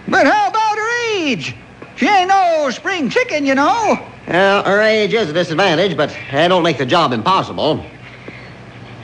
But 0.09 0.27
how 0.27 0.49
about 0.49 0.77
her 0.77 1.15
age. 1.15 1.55
She 1.95 2.09
ain't 2.09 2.31
no 2.31 2.69
spring 2.73 3.09
chicken, 3.09 3.47
you 3.47 3.55
know. 3.55 4.05
Well, 4.27 4.65
her 4.65 4.81
age 4.81 5.15
is 5.15 5.31
a 5.31 5.33
disadvantage, 5.33 5.97
but 5.97 6.11
that 6.33 6.49
don't 6.49 6.65
make 6.65 6.79
the 6.79 6.87
job 6.87 7.13
impossible. 7.13 7.87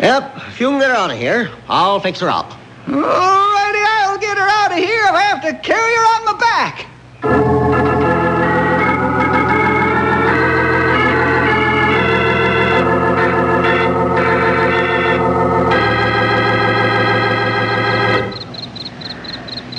Yep, 0.00 0.32
if 0.48 0.60
you 0.60 0.70
can 0.70 0.80
get 0.80 0.90
her 0.90 0.96
out 0.96 1.12
of 1.12 1.16
here, 1.16 1.48
I'll 1.68 2.00
fix 2.00 2.18
her 2.18 2.28
up. 2.28 2.50
All 2.88 2.94
righty, 2.94 3.84
I'll 3.86 4.18
get 4.18 4.36
her 4.36 4.48
out 4.48 4.72
of 4.72 4.78
here 4.78 5.04
if 5.04 5.12
I 5.12 5.22
have 5.22 5.42
to 5.42 5.54
carry 5.60 5.94
her 5.94 6.02
on 6.16 6.24
my 6.24 6.38
back. 6.40 6.86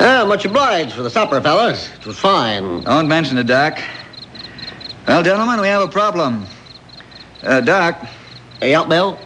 Well, 0.01 0.25
much 0.25 0.45
obliged 0.45 0.93
for 0.93 1.03
the 1.03 1.11
supper, 1.11 1.39
fellas. 1.39 1.87
It 1.99 2.07
was 2.07 2.17
fine. 2.17 2.81
Don't 2.85 3.07
mention 3.07 3.37
it, 3.37 3.45
Doc. 3.45 3.77
Well, 5.07 5.21
gentlemen, 5.21 5.61
we 5.61 5.67
have 5.67 5.83
a 5.83 5.87
problem. 5.87 6.47
Uh, 7.43 7.61
Doc, 7.61 8.03
Hey, 8.59 8.73
up, 8.73 8.89
Bill? 8.89 9.19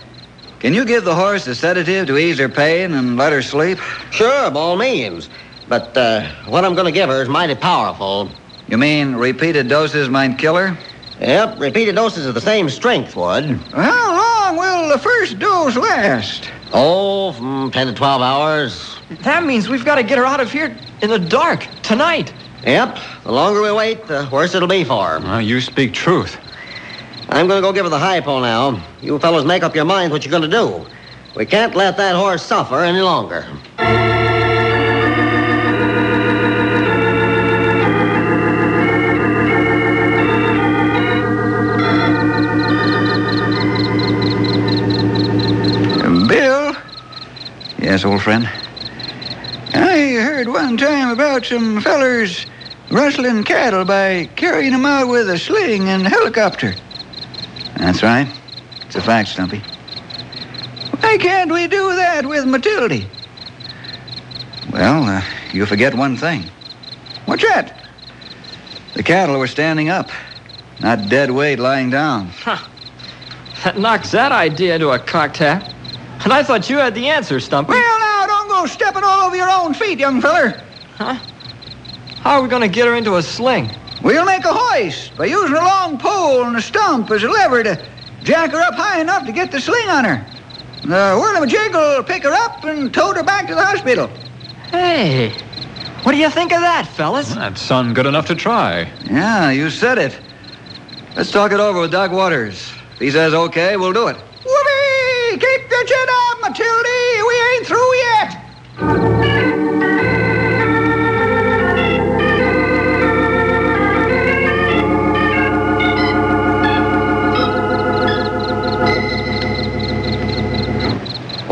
can 0.59 0.73
you 0.73 0.83
give 0.83 1.05
the 1.05 1.15
horse 1.15 1.47
a 1.47 1.55
sedative 1.55 2.07
to 2.07 2.17
ease 2.17 2.37
her 2.39 2.49
pain 2.49 2.93
and 2.93 3.15
let 3.15 3.31
her 3.31 3.41
sleep? 3.41 3.79
Sure, 4.11 4.51
by 4.51 4.59
all 4.59 4.75
means. 4.75 5.29
But 5.69 5.95
uh, 5.95 6.27
what 6.47 6.65
I'm 6.65 6.75
going 6.75 6.87
to 6.87 6.91
give 6.91 7.07
her 7.07 7.21
is 7.21 7.29
mighty 7.29 7.55
powerful. 7.55 8.29
You 8.67 8.77
mean 8.77 9.15
repeated 9.15 9.69
doses 9.69 10.09
might 10.09 10.37
kill 10.37 10.57
her? 10.57 10.77
Yep, 11.21 11.57
repeated 11.57 11.95
doses 11.95 12.25
of 12.25 12.33
the 12.35 12.41
same 12.41 12.69
strength 12.69 13.15
would. 13.15 13.45
How 13.71 14.51
long 14.51 14.57
will 14.57 14.89
the 14.89 14.99
first 14.99 15.39
dose 15.39 15.77
last? 15.77 16.49
Oh, 16.73 17.31
from 17.31 17.71
10 17.71 17.87
to 17.87 17.93
12 17.93 18.21
hours. 18.21 18.94
That 19.09 19.43
means 19.43 19.69
we've 19.69 19.85
got 19.85 19.95
to 19.95 20.03
get 20.03 20.17
her 20.17 20.25
out 20.25 20.39
of 20.39 20.51
here 20.51 20.75
in 21.01 21.09
the 21.09 21.19
dark 21.19 21.67
tonight. 21.83 22.33
Yep, 22.63 22.97
the 23.23 23.31
longer 23.31 23.61
we 23.61 23.71
wait, 23.71 24.07
the 24.07 24.27
worse 24.31 24.55
it'll 24.55 24.67
be 24.67 24.83
for 24.83 25.07
her. 25.07 25.19
Well, 25.19 25.41
you 25.41 25.61
speak 25.61 25.93
truth. 25.93 26.37
I'm 27.29 27.47
going 27.47 27.61
to 27.61 27.67
go 27.67 27.71
give 27.71 27.85
her 27.85 27.89
the 27.89 27.99
hypo 27.99 28.39
now. 28.39 28.81
You 29.01 29.19
fellows 29.19 29.45
make 29.45 29.61
up 29.61 29.75
your 29.75 29.85
minds 29.85 30.11
what 30.11 30.25
you're 30.25 30.31
going 30.31 30.49
to 30.49 30.57
do. 30.57 30.85
We 31.35 31.45
can't 31.45 31.75
let 31.75 31.97
that 31.97 32.15
horse 32.15 32.43
suffer 32.43 32.79
any 32.79 33.01
longer. 33.01 33.45
Bill, 46.27 46.75
Yes, 47.77 48.03
old 48.03 48.21
friend. 48.23 48.49
Heard 50.45 50.53
one 50.53 50.77
time 50.77 51.09
about 51.09 51.43
some 51.43 51.81
fellers 51.81 52.45
rustling 52.91 53.43
cattle 53.43 53.83
by 53.83 54.29
carrying 54.35 54.75
'em 54.75 54.85
out 54.85 55.07
with 55.07 55.27
a 55.27 55.39
sling 55.39 55.89
and 55.89 56.05
a 56.05 56.09
helicopter. 56.09 56.75
That's 57.77 58.03
right. 58.03 58.27
It's 58.85 58.95
a 58.95 59.01
fact, 59.01 59.29
Stumpy. 59.29 59.63
Why 60.99 61.17
can't 61.17 61.51
we 61.51 61.65
do 61.65 61.95
that 61.95 62.27
with 62.27 62.45
Matilda? 62.45 63.01
Well, 64.71 65.05
uh, 65.05 65.23
you 65.51 65.65
forget 65.65 65.95
one 65.95 66.15
thing. 66.15 66.43
What's 67.25 67.41
that? 67.41 67.81
The 68.93 69.01
cattle 69.01 69.39
were 69.39 69.47
standing 69.47 69.89
up, 69.89 70.11
not 70.79 71.09
dead 71.09 71.31
weight 71.31 71.57
lying 71.57 71.89
down. 71.89 72.29
Huh. 72.43 72.57
That 73.63 73.79
knocks 73.79 74.11
that 74.11 74.31
idea 74.31 74.75
into 74.75 74.91
a 74.91 74.99
cocktail. 74.99 75.63
And 76.23 76.31
I 76.31 76.43
thought 76.43 76.69
you 76.69 76.77
had 76.77 76.93
the 76.93 77.07
answer, 77.07 77.39
Stumpy. 77.39 77.71
Well, 77.71 77.94
now, 78.55 78.61
go 78.61 78.67
stepping 78.67 79.03
all 79.03 79.27
over 79.27 79.35
your 79.35 79.49
own 79.49 79.73
feet, 79.73 79.99
young 79.99 80.21
feller. 80.21 80.61
Huh? 80.95 81.15
How 82.21 82.37
are 82.37 82.41
we 82.41 82.47
going 82.47 82.61
to 82.61 82.67
get 82.67 82.87
her 82.87 82.95
into 82.95 83.15
a 83.15 83.23
sling? 83.23 83.69
We'll 84.01 84.25
make 84.25 84.45
a 84.45 84.53
hoist 84.53 85.15
by 85.17 85.25
using 85.25 85.55
a 85.55 85.59
long 85.59 85.97
pole 85.97 86.43
and 86.43 86.55
a 86.55 86.61
stump 86.61 87.11
as 87.11 87.23
a 87.23 87.29
lever 87.29 87.63
to 87.63 87.87
jack 88.23 88.51
her 88.51 88.61
up 88.61 88.75
high 88.75 89.01
enough 89.01 89.25
to 89.25 89.31
get 89.31 89.51
the 89.51 89.59
sling 89.59 89.89
on 89.89 90.05
her. 90.05 90.25
The 90.81 90.87
whirlimajig 90.87 91.73
will 91.73 92.03
pick 92.03 92.23
her 92.23 92.33
up 92.33 92.63
and 92.63 92.93
tote 92.93 93.17
her 93.17 93.23
back 93.23 93.47
to 93.47 93.55
the 93.55 93.65
hospital. 93.65 94.07
Hey, 94.69 95.31
what 96.03 96.11
do 96.11 96.17
you 96.17 96.29
think 96.29 96.53
of 96.53 96.61
that, 96.61 96.87
fellas? 96.87 97.33
That 97.35 97.57
sounds 97.57 97.93
good 97.93 98.05
enough 98.05 98.27
to 98.27 98.35
try. 98.35 98.91
Yeah, 99.05 99.49
you 99.49 99.69
said 99.69 99.97
it. 99.97 100.19
Let's 101.15 101.31
talk 101.31 101.51
it 101.51 101.59
over 101.59 101.79
with 101.81 101.91
Doc 101.91 102.11
Waters. 102.11 102.71
If 102.93 102.99
he 102.99 103.11
says 103.11 103.33
okay, 103.33 103.75
we'll 103.77 103.93
do 103.93 104.07
it. 104.07 104.15
Whoopee! 104.15 105.39
Keep 105.39 105.69
your 105.69 105.83
chin 105.83 106.07
up, 106.09 106.41
Matilda! 106.41 107.25
We 107.27 107.41
ain't 107.53 107.65
through 107.65 107.95
yet! 107.95 108.44
What 108.77 108.83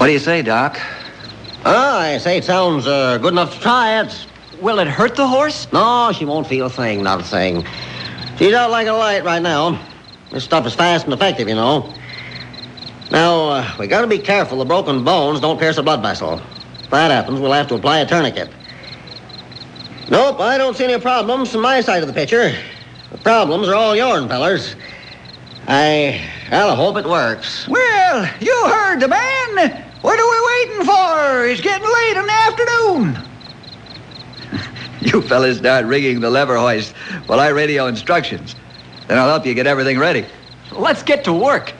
do 0.07 0.11
you 0.11 0.19
say, 0.19 0.41
Doc? 0.41 0.77
Oh, 1.63 1.97
I 1.97 2.17
say 2.17 2.37
it 2.37 2.43
sounds 2.43 2.87
uh, 2.87 3.17
good 3.19 3.31
enough 3.31 3.53
to 3.53 3.59
try 3.61 4.01
it. 4.01 4.27
Will 4.61 4.79
it 4.79 4.87
hurt 4.87 5.15
the 5.15 5.25
horse? 5.25 5.71
No, 5.71 6.11
she 6.13 6.25
won't 6.25 6.45
feel 6.45 6.65
a 6.65 6.69
thing, 6.69 7.03
not 7.03 7.21
a 7.21 7.23
thing. 7.23 7.65
She's 8.37 8.53
out 8.53 8.69
like 8.69 8.87
a 8.87 8.91
light 8.91 9.23
right 9.23 9.41
now. 9.41 9.79
This 10.29 10.43
stuff 10.43 10.65
is 10.67 10.73
fast 10.73 11.05
and 11.05 11.13
effective, 11.13 11.47
you 11.47 11.55
know. 11.55 11.93
Now, 13.11 13.47
uh, 13.47 13.71
we 13.79 13.87
gotta 13.87 14.07
be 14.07 14.19
careful 14.19 14.57
the 14.57 14.65
broken 14.65 15.05
bones 15.05 15.39
don't 15.39 15.57
pierce 15.57 15.77
a 15.77 15.83
blood 15.83 16.01
vessel. 16.01 16.41
If 16.93 16.97
that 16.97 17.09
happens, 17.09 17.39
we'll 17.39 17.51
have 17.53 17.67
to 17.69 17.73
apply 17.73 18.01
a 18.01 18.05
tourniquet. 18.05 18.51
Nope, 20.11 20.39
I 20.39 20.59
don't 20.59 20.77
see 20.77 20.83
any 20.83 21.01
problems 21.01 21.51
from 21.51 21.61
my 21.61 21.81
side 21.81 22.03
of 22.03 22.07
the 22.07 22.13
picture. 22.13 22.55
The 23.11 23.17
problems 23.17 23.67
are 23.67 23.73
all 23.73 23.95
yours, 23.95 24.27
fellers. 24.27 24.75
I, 25.65 26.23
well, 26.51 26.69
I 26.69 26.75
hope 26.75 26.97
it 26.97 27.05
works. 27.05 27.67
Well, 27.67 28.29
you 28.39 28.55
heard 28.67 28.99
the 28.99 29.07
man. 29.07 29.83
What 30.03 30.19
are 30.19 30.29
we 30.29 30.67
waiting 30.67 30.85
for? 30.85 31.47
It's 31.47 31.61
getting 31.61 31.87
late 31.87 32.15
in 32.15 32.27
the 32.27 32.31
afternoon. 32.31 33.17
You 35.01 35.23
fellas 35.23 35.57
start 35.57 35.87
rigging 35.87 36.19
the 36.19 36.29
lever 36.29 36.57
hoist 36.57 36.93
while 37.25 37.39
I 37.39 37.47
radio 37.47 37.87
instructions. 37.87 38.53
Then 39.07 39.17
I'll 39.17 39.29
help 39.29 39.47
you 39.47 39.55
get 39.55 39.65
everything 39.65 39.97
ready. 39.97 40.27
Let's 40.71 41.01
get 41.01 41.23
to 41.23 41.33
work. 41.33 41.73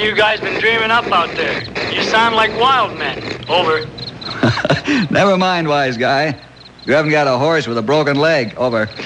You 0.00 0.14
guys 0.14 0.40
been 0.40 0.60
dreaming 0.60 0.92
up 0.92 1.06
out 1.06 1.28
there? 1.36 1.62
You 1.92 2.02
sound 2.02 2.36
like 2.36 2.50
wild 2.58 2.96
men. 2.96 3.18
Over. 3.48 3.84
Never 5.10 5.36
mind, 5.36 5.68
wise 5.68 5.96
guy. 5.96 6.40
You 6.86 6.94
haven't 6.94 7.10
got 7.10 7.26
a 7.26 7.36
horse 7.36 7.66
with 7.66 7.78
a 7.78 7.82
broken 7.82 8.16
leg. 8.16 8.54
Over. 8.56 8.88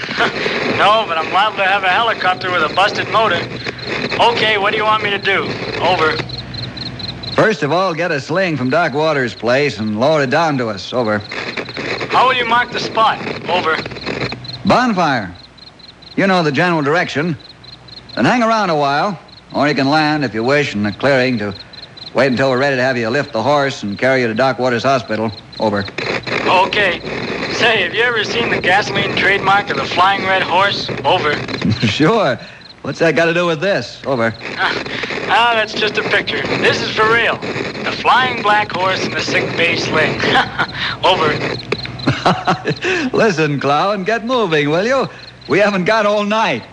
No, 0.72 1.05
but 1.07 1.16
I'm 1.18 1.33
liable 1.33 1.59
to 1.59 1.64
have 1.64 1.85
a 1.85 1.88
helicopter 1.88 2.50
with 2.50 2.62
a 2.62 2.74
busted 2.74 3.09
motor. 3.11 3.37
Okay, 4.20 4.59
what 4.59 4.70
do 4.70 4.78
you 4.78 4.85
want 4.85 5.05
me 5.05 5.11
to 5.11 5.18
do? 5.18 5.42
Over. 5.81 6.16
First 7.35 7.62
of 7.62 7.70
all, 7.70 7.94
get 7.94 8.11
a 8.11 8.20
sling 8.20 8.57
from 8.57 8.70
Doc 8.70 8.92
Waters' 8.92 9.35
place 9.35 9.78
and 9.78 10.00
lower 10.00 10.22
it 10.22 10.31
down 10.31 10.59
to 10.59 10.68
us. 10.68 10.92
Over. 10.92 11.18
How 12.09 12.26
will 12.26 12.35
you 12.35 12.46
mark 12.46 12.72
the 12.72 12.81
spot? 12.81 13.18
Over. 13.48 13.76
Bonfire. 14.64 15.33
You 16.16 16.26
know 16.26 16.42
the 16.42 16.52
general 16.52 16.83
direction. 16.83 17.37
Then 18.16 18.24
hang 18.24 18.42
around 18.42 18.70
a 18.70 18.76
while, 18.76 19.18
or 19.54 19.68
you 19.68 19.74
can 19.74 19.88
land, 19.88 20.24
if 20.24 20.34
you 20.34 20.44
wish, 20.44 20.74
in 20.74 20.82
the 20.82 20.92
clearing 20.92 21.38
to 21.38 21.54
wait 22.14 22.28
until 22.28 22.50
we're 22.50 22.58
ready 22.58 22.76
to 22.76 22.82
have 22.82 22.96
you 22.96 23.08
lift 23.08 23.32
the 23.32 23.42
horse 23.42 23.82
and 23.82 23.98
carry 23.98 24.22
you 24.22 24.28
to 24.28 24.34
Doc 24.34 24.58
Waters 24.58 24.82
Hospital. 24.82 25.30
Over. 25.60 25.84
Okay. 26.46 27.00
Say, 27.54 27.82
have 27.82 27.94
you 27.94 28.02
ever 28.02 28.24
seen 28.24 28.50
the 28.50 28.60
gasoline 28.60 29.14
trademark 29.16 29.70
of 29.70 29.76
the 29.76 29.84
Flying 29.84 30.22
Red 30.22 30.42
Horse? 30.42 30.88
Over. 31.04 31.34
sure. 31.86 32.38
What's 32.82 32.98
that 32.98 33.14
got 33.14 33.26
to 33.26 33.34
do 33.34 33.46
with 33.46 33.60
this? 33.60 34.02
Over. 34.04 34.34
Ah, 34.40 35.52
that's 35.54 35.72
just 35.72 35.98
a 35.98 36.02
picture. 36.02 36.42
This 36.58 36.82
is 36.82 36.90
for 36.90 37.04
real. 37.12 37.36
The 37.36 37.96
Flying 38.00 38.42
Black 38.42 38.72
Horse 38.72 39.04
and 39.04 39.12
the 39.14 39.20
Sick 39.20 39.44
Bay 39.56 39.76
Sling. 39.76 40.20
Over. 41.04 41.32
Listen, 43.16 43.60
Clown, 43.60 44.02
get 44.02 44.24
moving, 44.24 44.68
will 44.70 44.84
you? 44.86 45.08
We 45.48 45.60
haven't 45.60 45.84
got 45.84 46.06
all 46.06 46.24
night. 46.24 46.64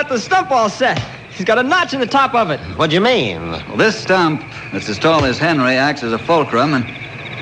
Got 0.00 0.08
the 0.08 0.18
stump 0.18 0.50
all 0.50 0.70
set. 0.70 0.98
He's 1.30 1.44
got 1.44 1.58
a 1.58 1.62
notch 1.62 1.92
in 1.92 2.00
the 2.00 2.06
top 2.06 2.34
of 2.34 2.48
it. 2.48 2.58
What 2.78 2.88
do 2.88 2.94
you 2.94 3.02
mean? 3.02 3.50
Well, 3.50 3.76
this 3.76 4.00
stump 4.00 4.42
that's 4.72 4.88
as 4.88 4.98
tall 4.98 5.26
as 5.26 5.36
Henry 5.36 5.74
acts 5.74 6.02
as 6.02 6.14
a 6.14 6.18
fulcrum, 6.18 6.72
and 6.72 6.86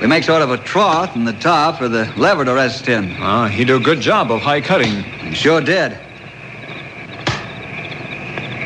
we 0.01 0.09
make 0.09 0.25
sort 0.25 0.43
of 0.43 0.51
a 0.51 0.59
trough 0.59 1.15
in 1.15 1.25
the 1.25 1.35
top 1.35 1.79
for 1.79 1.89
the 1.89 2.13
lever 2.17 2.45
to 2.45 2.53
rest 2.53 2.89
in. 2.89 3.17
Oh, 3.21 3.45
he 3.45 3.65
do 3.65 3.77
a 3.77 3.81
good 3.81 4.01
job 4.01 4.33
of 4.33 4.41
high 4.41 4.61
cutting. 4.61 5.05
He 5.05 5.37
sure 5.37 5.61
did. 5.61 5.97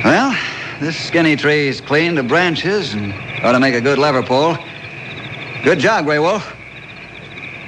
Well, 0.04 0.34
this 0.80 0.96
skinny 0.96 1.36
tree's 1.36 1.82
clean 1.82 2.14
to 2.16 2.22
branches 2.22 2.94
and 2.94 3.12
ought 3.44 3.52
to 3.52 3.60
make 3.60 3.74
a 3.74 3.80
good 3.82 3.98
lever 3.98 4.22
pole. 4.22 4.56
Good 5.64 5.80
job, 5.80 6.06
Grey 6.06 6.18
Wolf. 6.18 6.56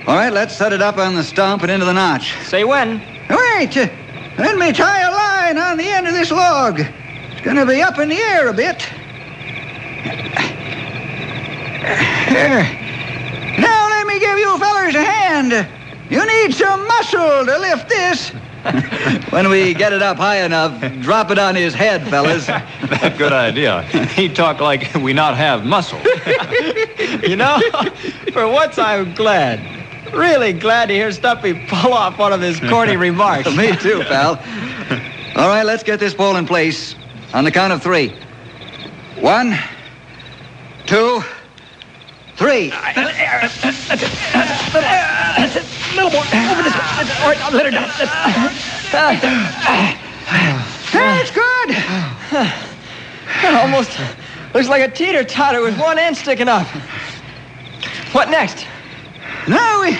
All 0.07 0.17
right, 0.17 0.33
let's 0.33 0.57
set 0.57 0.73
it 0.73 0.81
up 0.81 0.97
on 0.97 1.17
the 1.17 1.23
stump 1.23 1.61
and 1.61 1.71
into 1.71 1.85
the 1.85 1.93
notch. 1.93 2.33
Say 2.47 2.65
when. 2.65 3.03
Wait, 3.29 3.77
uh, 3.77 3.89
let 4.39 4.57
me 4.57 4.73
try 4.73 5.03
a 5.03 5.14
line 5.45 5.59
on 5.59 5.77
the 5.77 5.87
end 5.87 6.07
of 6.07 6.15
this 6.15 6.31
log. 6.31 6.81
It's 6.81 7.41
going 7.43 7.57
to 7.57 7.67
be 7.67 7.83
up 7.83 7.99
in 7.99 8.09
the 8.09 8.17
air 8.17 8.49
a 8.49 8.55
bit. 8.55 8.79
There. 12.33 12.65
Now 13.61 13.89
let 13.91 14.07
me 14.07 14.19
give 14.19 14.39
you 14.39 14.59
fellers 14.59 14.95
a 14.95 15.05
hand. 15.05 15.69
You 16.09 16.25
need 16.27 16.55
some 16.55 16.87
muscle 16.87 17.45
to 17.45 17.59
lift 17.59 17.89
this. 17.89 18.33
When 19.31 19.51
we 19.51 19.75
get 19.75 19.93
it 19.93 20.01
up 20.01 20.17
high 20.17 20.43
enough, 20.43 20.81
drop 21.03 21.31
it 21.31 21.39
on 21.39 21.55
his 21.55 21.75
head, 21.75 22.09
fellas. 22.09 22.47
That 22.47 23.15
good 23.19 23.33
idea. 23.33 23.83
He 23.83 24.29
talk 24.31 24.61
like 24.61 24.95
we 24.95 25.13
not 25.13 25.37
have 25.37 25.67
muscle. 25.67 26.01
You 27.29 27.37
know, 27.37 27.59
for 28.33 28.47
once 28.49 28.79
I'm 28.79 29.15
glad. 29.15 29.61
Really 30.13 30.53
glad 30.53 30.87
to 30.87 30.95
hear 30.95 31.11
Stumpy 31.11 31.55
pull 31.55 31.93
off 31.93 32.19
one 32.19 32.33
of 32.33 32.41
his 32.41 32.61
corny 32.61 32.97
remarks. 32.97 33.55
Me 33.57 33.75
too, 33.77 34.03
pal. 34.05 34.39
All 35.37 35.49
right, 35.49 35.65
let's 35.65 35.83
get 35.83 35.99
this 35.99 36.15
pole 36.15 36.37
in 36.37 36.47
place. 36.47 36.95
On 37.33 37.43
the 37.43 37.51
count 37.51 37.73
of 37.73 37.83
three. 37.83 38.11
One, 39.19 39.59
two, 40.87 41.25
three. 42.37 42.71
little 45.97 46.11
more. 46.11 46.23
Over 46.23 46.63
this. 46.63 46.75
All 46.75 47.29
right, 47.29 47.45
I'll 47.45 47.53
let 47.53 47.67
her 47.67 47.73
down. 47.73 47.91
That's 50.93 51.31
good. 51.33 51.77
Almost 53.45 53.99
looks 54.55 54.69
like 54.69 54.89
a 54.89 54.95
teeter 54.95 55.25
totter 55.25 55.63
with 55.63 55.77
one 55.81 55.99
end 55.99 56.17
sticking 56.17 56.49
up. 56.49 56.69
What 58.13 58.31
next? 58.31 58.67
Now 59.49 59.83
we 59.83 59.99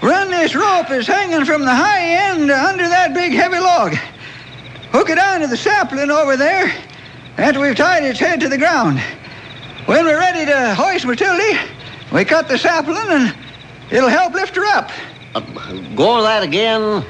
run 0.00 0.30
this 0.30 0.54
rope 0.54 0.88
that's 0.88 1.06
hanging 1.06 1.44
from 1.44 1.66
the 1.66 1.74
high 1.74 2.30
end 2.30 2.50
under 2.50 2.88
that 2.88 3.12
big 3.12 3.32
heavy 3.32 3.58
log. 3.58 3.94
Hook 4.92 5.08
it 5.08 5.18
onto 5.18 5.46
the 5.46 5.56
sapling 5.56 6.10
over 6.10 6.36
there 6.36 6.72
after 7.38 7.60
we've 7.60 7.76
tied 7.76 8.02
its 8.02 8.18
head 8.18 8.40
to 8.40 8.48
the 8.48 8.58
ground. 8.58 9.00
When 9.86 10.04
we're 10.04 10.18
ready 10.18 10.44
to 10.46 10.74
hoist 10.74 11.06
Matilda, 11.06 11.58
we 12.12 12.24
cut 12.24 12.48
the 12.48 12.58
sapling 12.58 12.96
and 13.08 13.34
it'll 13.90 14.08
help 14.08 14.34
lift 14.34 14.56
her 14.56 14.64
up. 14.66 14.90
Uh, 15.34 15.40
go 15.94 16.14
over 16.14 16.22
that 16.22 16.42
again. 16.42 17.04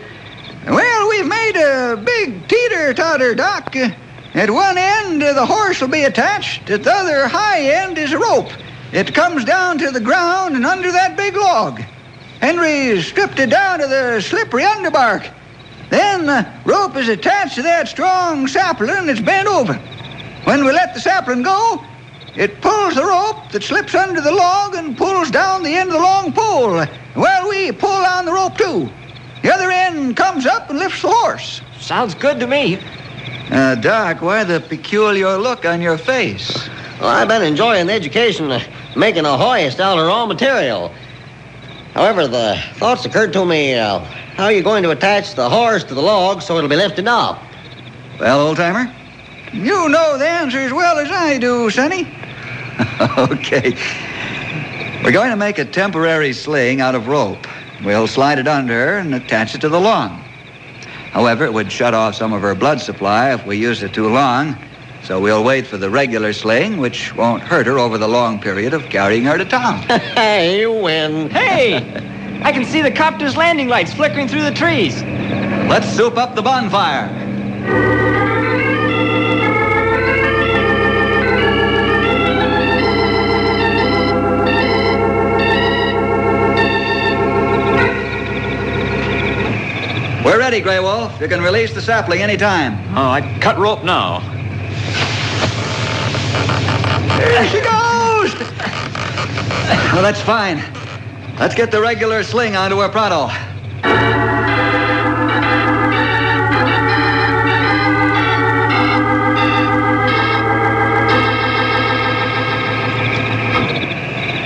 Well, 0.67 1.09
we've 1.09 1.27
made 1.27 1.57
a 1.57 1.97
big 1.97 2.47
teeter-totter, 2.49 3.35
Doc. 3.35 3.75
Uh, 3.75 3.89
At 4.35 4.51
one 4.51 4.77
end, 4.77 5.23
the 5.23 5.47
horse 5.47 5.81
will 5.81 5.89
be 5.89 6.03
attached. 6.03 6.69
At 6.69 6.85
the 6.85 6.93
other 6.93 7.27
high 7.29 7.63
end 7.63 7.97
is 7.97 8.13
a 8.13 8.19
rope. 8.19 8.51
It 8.93 9.15
comes 9.15 9.45
down 9.45 9.79
to 9.79 9.91
the 9.91 10.01
ground 10.01 10.55
and 10.55 10.67
under 10.67 10.93
that 10.93 11.17
big 11.17 11.35
log. 11.35 11.81
Henry 12.41 13.01
stripped 13.01 13.39
it 13.39 13.49
down 13.51 13.79
to 13.79 13.87
the 13.87 14.21
slippery 14.21 14.65
underbark. 14.65 15.33
Then 15.91 16.27
the 16.27 16.47
rope 16.65 16.97
is 16.97 17.09
attached 17.09 17.57
to 17.57 17.63
that 17.63 17.89
strong 17.89 18.47
sapling 18.47 19.07
that's 19.07 19.21
bent 19.21 19.49
over. 19.49 19.75
When 20.45 20.65
we 20.65 20.73
let 20.73 20.95
the 20.95 21.01
sapling 21.01 21.43
go, 21.43 21.85
it 22.37 22.61
pulls 22.63 22.95
the 22.95 23.05
rope 23.05 23.51
that 23.51 23.63
slips 23.63 23.95
under 23.95 24.21
the 24.21 24.31
log 24.31 24.77
and 24.77 24.97
pulls 24.97 25.31
down 25.31 25.65
the 25.65 25.75
end 25.75 25.91
of 25.91 25.97
the 25.97 26.01
long 26.01 26.33
pole. 26.33 26.87
Well, 27.17 27.49
we 27.49 27.73
pull 27.73 27.91
on 27.91 28.25
the 28.25 28.33
rope 28.33 28.57
too. 28.57 28.89
The 29.43 29.53
other 29.53 29.71
end 29.71 30.17
comes 30.17 30.47
up 30.47 30.71
and 30.71 30.79
lifts 30.79 31.03
the 31.03 31.09
horse. 31.09 31.61
Sounds 31.81 32.15
good 32.15 32.39
to 32.41 32.47
me. 32.47 32.79
Uh, 33.51 33.75
Doc, 33.75 34.23
why 34.23 34.45
the 34.45 34.61
peculiar 34.61 35.37
look 35.37 35.65
on 35.65 35.81
your 35.81 35.99
face? 35.99 36.69
Well, 37.01 37.09
I've 37.09 37.27
been 37.27 37.43
enjoying 37.43 37.89
the 37.89 37.95
education 37.95 38.53
of 38.53 38.63
making 38.95 39.25
a 39.25 39.37
hoist 39.37 39.81
out 39.81 39.99
of 39.99 40.07
raw 40.07 40.25
material. 40.27 40.95
However, 41.95 42.29
the 42.29 42.63
thoughts 42.75 43.05
occurred 43.05 43.33
to 43.33 43.45
me 43.45 43.75
uh, 43.75 44.05
how 44.41 44.47
are 44.47 44.53
you 44.53 44.63
going 44.63 44.83
to 44.83 44.89
attach 44.89 45.35
the 45.35 45.51
horse 45.51 45.85
to 45.85 45.93
the 45.93 46.01
log 46.01 46.41
so 46.41 46.57
it'll 46.57 46.71
be 46.71 46.75
lifted 46.75 47.07
up? 47.07 47.43
Well, 48.19 48.41
old 48.41 48.57
timer? 48.57 48.91
You 49.53 49.91
know 49.91 50.17
the 50.17 50.27
answer 50.27 50.61
as 50.61 50.73
well 50.73 50.99
as 50.99 51.11
I 51.11 51.37
do, 51.37 51.69
Sonny. 51.69 52.09
okay. 53.19 53.77
We're 55.05 55.13
going 55.13 55.29
to 55.29 55.37
make 55.37 55.59
a 55.59 55.67
temporary 55.67 56.33
sling 56.33 56.81
out 56.81 56.95
of 56.95 57.07
rope. 57.07 57.47
We'll 57.85 58.07
slide 58.07 58.39
it 58.39 58.49
under 58.49 58.73
her 58.73 58.97
and 58.97 59.15
attach 59.15 59.55
it 59.55 59.61
to 59.61 59.69
the 59.69 59.79
long. 59.79 60.25
However, 61.13 61.45
it 61.45 61.53
would 61.53 61.71
shut 61.71 61.93
off 61.93 62.15
some 62.15 62.33
of 62.33 62.41
her 62.41 62.55
blood 62.55 62.81
supply 62.81 63.35
if 63.35 63.45
we 63.45 63.59
used 63.59 63.83
it 63.83 63.93
too 63.93 64.09
long. 64.09 64.57
So 65.03 65.21
we'll 65.21 65.45
wait 65.45 65.67
for 65.67 65.77
the 65.77 65.91
regular 65.91 66.33
sling, 66.33 66.79
which 66.79 67.15
won't 67.15 67.43
hurt 67.43 67.67
her 67.67 67.79
over 67.79 67.99
the 67.99 68.09
long 68.09 68.41
period 68.41 68.73
of 68.73 68.89
carrying 68.89 69.25
her 69.25 69.37
to 69.37 69.45
town. 69.45 69.83
hey, 70.15 70.61
you 70.61 70.73
win. 70.73 71.29
Hey, 71.29 72.07
I 72.43 72.53
can 72.53 72.65
see 72.65 72.81
the 72.81 72.91
copter's 72.91 73.37
landing 73.37 73.69
lights 73.69 73.93
flickering 73.93 74.27
through 74.27 74.43
the 74.43 74.51
trees. 74.51 75.03
Let's 75.03 75.87
soup 75.89 76.17
up 76.17 76.35
the 76.35 76.43
bonfire. 76.43 77.09
We're 90.25 90.39
ready, 90.39 90.61
Grey 90.61 90.81
Wolf. 90.81 91.21
You 91.21 91.29
can 91.29 91.43
release 91.43 91.75
the 91.75 91.83
sapling 91.83 92.23
any 92.23 92.37
time. 92.39 92.79
Oh, 92.97 93.11
I 93.11 93.21
cut 93.41 93.59
rope 93.59 93.85
now. 93.85 94.21
There 97.19 97.49
she 97.49 97.61
goes. 97.61 98.35
Well, 99.93 100.03
that's 100.03 100.23
fine. 100.23 100.80
Let's 101.41 101.55
get 101.55 101.71
the 101.71 101.81
regular 101.81 102.23
sling 102.23 102.55
onto 102.55 102.77
her 102.81 102.91
Prado. 102.91 103.29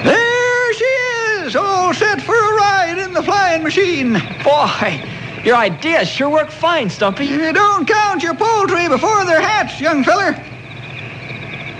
There 0.04 0.72
she 0.74 0.84
is, 0.84 1.56
all 1.56 1.92
set 1.92 2.22
for 2.22 2.36
a 2.36 2.54
ride 2.54 2.98
in 3.04 3.12
the 3.12 3.24
flying 3.24 3.64
machine. 3.64 4.12
Boy, 4.44 5.02
your 5.42 5.56
ideas 5.56 6.08
sure 6.08 6.30
work 6.30 6.52
fine, 6.52 6.88
Stumpy. 6.88 7.26
You 7.26 7.52
don't 7.52 7.88
count 7.88 8.22
your 8.22 8.34
poultry 8.36 8.88
before 8.88 9.24
they're 9.24 9.40
hatched, 9.40 9.80
young 9.80 10.04
feller. 10.04 10.40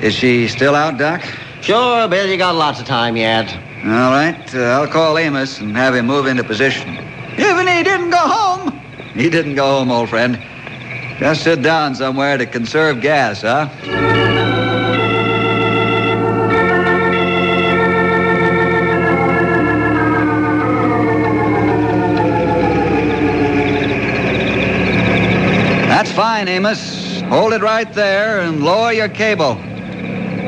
Is 0.02 0.12
she 0.12 0.48
still 0.48 0.74
out, 0.74 0.98
Doc? 0.98 1.22
Sure, 1.60 2.08
Bill, 2.08 2.26
you 2.28 2.36
got 2.36 2.56
lots 2.56 2.80
of 2.80 2.86
time 2.86 3.16
yet. 3.16 3.56
All 3.84 3.90
right. 3.90 4.54
Uh, 4.54 4.60
I'll 4.60 4.88
call 4.88 5.18
Amos 5.18 5.60
and 5.60 5.76
have 5.76 5.94
him 5.94 6.06
move 6.06 6.26
into 6.26 6.42
position. 6.42 6.88
Even 7.36 7.66
he 7.66 7.82
didn't 7.82 8.08
go 8.08 8.16
home. 8.16 8.80
He 9.12 9.28
didn't 9.28 9.56
go 9.56 9.78
home, 9.78 9.90
old 9.90 10.08
friend. 10.08 10.42
Just 11.18 11.44
sit 11.44 11.60
down 11.60 11.94
somewhere 11.94 12.38
to 12.38 12.46
conserve 12.46 13.02
gas, 13.02 13.42
huh? 13.42 13.68
That's 25.88 26.10
fine, 26.10 26.48
Amos. 26.48 27.20
Hold 27.22 27.52
it 27.52 27.60
right 27.60 27.92
there 27.92 28.40
and 28.40 28.64
lower 28.64 28.92
your 28.92 29.10
cable. 29.10 29.58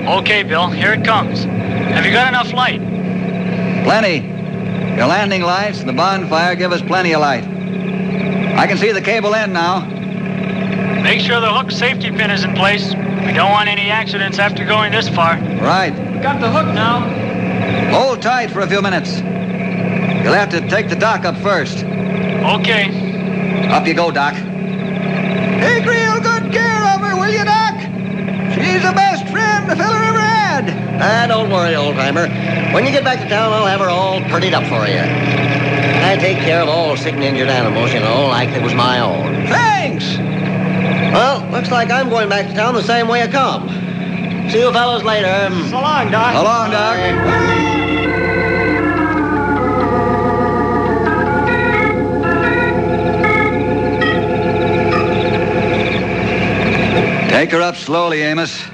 Okay, 0.09 0.42
Bill, 0.42 0.70
here 0.70 0.94
it 0.94 1.05
comes. 1.05 1.44
Have 1.44 2.07
you 2.07 2.12
got 2.12 2.29
enough 2.29 2.55
light? 2.55 2.86
Plenty. 3.87 4.16
Your 4.96 5.07
landing 5.07 5.42
lights 5.42 5.79
and 5.79 5.88
the 5.88 5.92
bonfire 5.92 6.57
give 6.57 6.72
us 6.72 6.83
plenty 6.83 7.14
of 7.14 7.20
light. 7.20 7.44
I 7.44 8.66
can 8.66 8.79
see 8.79 8.90
the 8.90 9.01
cable 9.01 9.33
end 9.33 9.53
now. 9.53 9.87
Make 11.05 11.20
sure 11.20 11.38
the 11.40 11.55
hook 11.55 11.70
safety 11.70 12.11
pin 12.11 12.33
is 12.33 12.42
in 12.42 12.53
place. 12.55 12.92
We 12.92 13.33
don't 13.33 13.53
want 13.53 13.68
any 13.68 13.88
accidents 13.88 14.40
after 14.40 14.66
going 14.66 14.90
this 14.90 15.09
far. 15.09 15.37
Right. 15.37 15.94
Got 16.20 16.40
the 16.40 16.51
hook 16.51 16.66
now. 16.75 16.99
Hold 17.92 18.22
tight 18.22 18.51
for 18.51 18.62
a 18.62 18.66
few 18.66 18.83
minutes. 18.83 19.18
You'll 19.18 20.35
have 20.35 20.51
to 20.51 20.68
take 20.68 20.88
the 20.88 20.96
doc 20.96 21.25
up 21.25 21.37
first. 21.37 21.85
Okay. 21.85 23.68
Up 23.70 23.87
you 23.87 23.94
go, 23.94 24.11
Doc. 24.11 24.35
Take 24.35 25.87
real 25.87 26.18
good 26.20 26.53
care 26.53 26.85
of 26.92 27.01
her, 27.03 27.14
will 27.14 27.31
you, 27.31 27.44
Doc? 27.44 27.75
She's 28.53 28.83
the 28.83 28.92
best 28.96 29.29
friend 29.29 29.70
the 29.70 29.77
feller 29.77 30.03
ever 30.03 30.18
had. 30.18 30.36
Ah, 30.68 31.26
don't 31.29 31.50
worry, 31.50 31.74
old 31.74 31.94
timer. 31.94 32.29
When 32.72 32.85
you 32.85 32.90
get 32.90 33.05
back 33.05 33.20
to 33.20 33.29
town, 33.29 33.52
I'll 33.52 33.66
have 33.66 33.81
her 33.81 33.90
all 33.90 34.20
prettied 34.22 34.55
up 34.55 34.64
for 34.64 34.87
you. 34.88 35.00
I 35.00 36.16
take 36.16 36.38
care 36.38 36.62
of 36.62 36.68
all 36.68 36.96
sick 36.96 37.14
and 37.14 37.22
injured 37.24 37.48
animals, 37.48 37.92
you 37.92 38.00
know, 38.00 38.26
like 38.29 38.50
it 38.50 38.62
was 38.62 38.74
my 38.74 39.00
own. 39.00 39.46
Thanks. 39.46 40.16
Well, 41.12 41.48
looks 41.50 41.70
like 41.70 41.90
I'm 41.90 42.09
going 42.09 42.29
back 42.29 42.48
to 42.48 42.55
town 42.55 42.74
the 42.74 42.83
same 42.83 43.09
way 43.09 43.22
I 43.22 43.29
come. 43.29 43.68
See 44.50 44.61
you 44.61 44.72
fellows 44.72 45.02
later. 45.02 45.48
So 45.70 45.81
long, 45.81 46.11
Doc. 46.11 46.35
So 46.35 46.42
long, 46.42 46.70
Doc. 46.70 46.96
Take 57.31 57.50
her 57.50 57.61
up 57.61 57.76
slowly, 57.76 58.22
Amos. 58.22 58.64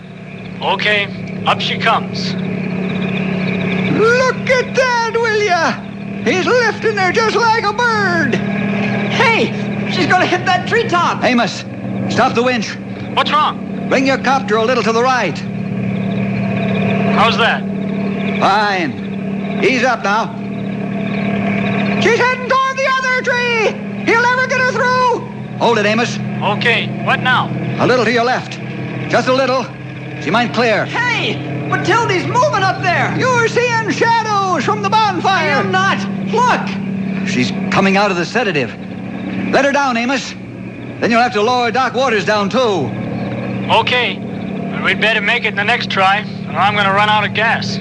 Okay, 0.61 1.07
up 1.46 1.61
she 1.61 1.78
comes. 1.78 2.35
Look 3.98 4.50
at 4.50 4.74
that, 4.74 5.12
will 5.14 5.42
ya? 5.42 5.72
He's 6.24 6.46
lifting 6.46 6.96
her 6.96 7.12
just 7.12 7.37
like 7.37 7.64
a 7.64 7.72
bird. 7.72 8.35
Hey, 8.35 9.46
she's 9.92 10.07
going 10.07 10.20
to 10.20 10.26
hit 10.26 10.46
that 10.46 10.68
treetop. 10.68 11.22
Amos, 11.24 11.64
stop 12.12 12.35
the 12.35 12.42
winch. 12.42 12.76
What's 13.14 13.31
wrong? 13.31 13.88
Bring 13.88 14.07
your 14.07 14.18
copter 14.18 14.57
a 14.57 14.64
little 14.64 14.83
to 14.83 14.92
the 14.92 15.02
right. 15.02 15.37
How's 17.16 17.37
that? 17.38 17.62
Fine. 18.40 19.64
Ease 19.64 19.85
up 19.85 20.02
now. 20.02 20.35
She's 22.00 22.18
heading 22.18 22.48
toward 22.48 22.76
the 22.76 22.88
other 22.98 23.22
tree. 23.22 24.05
He'll 24.05 24.22
never 24.22 24.46
get 24.46 24.61
her 24.61 24.72
through. 24.72 25.20
Hold 25.59 25.78
it, 25.78 25.87
Amos. 25.87 26.18
Okay, 26.59 27.05
what 27.05 27.20
now? 27.20 27.48
A 27.78 27.87
little 27.87 28.05
to 28.05 28.12
your 28.12 28.24
left. 28.24 28.59
Just 29.11 29.28
a 29.28 29.33
little. 29.33 29.66
She 30.22 30.30
might 30.30 30.54
clear. 30.54 30.87
Hey, 30.87 31.37
Matilda's 31.68 32.26
moving 32.26 32.62
up 32.62 32.80
there. 32.80 33.18
You're 33.18 33.48
seeing 33.48 33.90
shadows 33.90 34.64
from 34.64 34.82
the 34.82 34.88
bonfire! 34.88 35.56
I 35.56 35.61
am 35.61 35.72
not. 35.72 35.98
Look. 36.30 37.28
She's 37.28 37.50
coming 37.72 37.96
out 37.96 38.12
of 38.12 38.16
the 38.16 38.24
sedative. 38.24 38.70
Let 39.50 39.64
her 39.64 39.72
down, 39.72 39.96
Amos. 39.96 40.30
Then 40.30 41.11
you'll 41.11 41.20
have 41.20 41.32
to 41.32 41.42
lower 41.42 41.72
Doc 41.72 41.94
Waters 41.94 42.24
down, 42.24 42.48
too. 42.50 42.58
Okay, 43.68 44.16
but 44.70 44.85
we'd 44.85 45.00
better 45.00 45.20
make 45.20 45.44
it 45.44 45.48
in 45.48 45.56
the 45.56 45.64
next 45.64 45.90
try, 45.90 46.20
or 46.20 46.56
I'm 46.56 46.76
gonna 46.76 46.92
run 46.92 47.08
out 47.08 47.24
of 47.24 47.35
gas. 47.35 47.78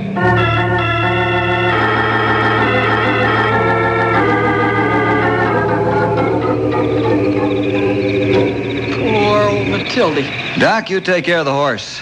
Poor 8.97 9.49
old 9.49 9.67
Matilda. 9.67 10.23
Doc, 10.59 10.89
you 10.89 11.01
take 11.01 11.25
care 11.25 11.39
of 11.39 11.45
the 11.45 11.53
horse. 11.53 12.01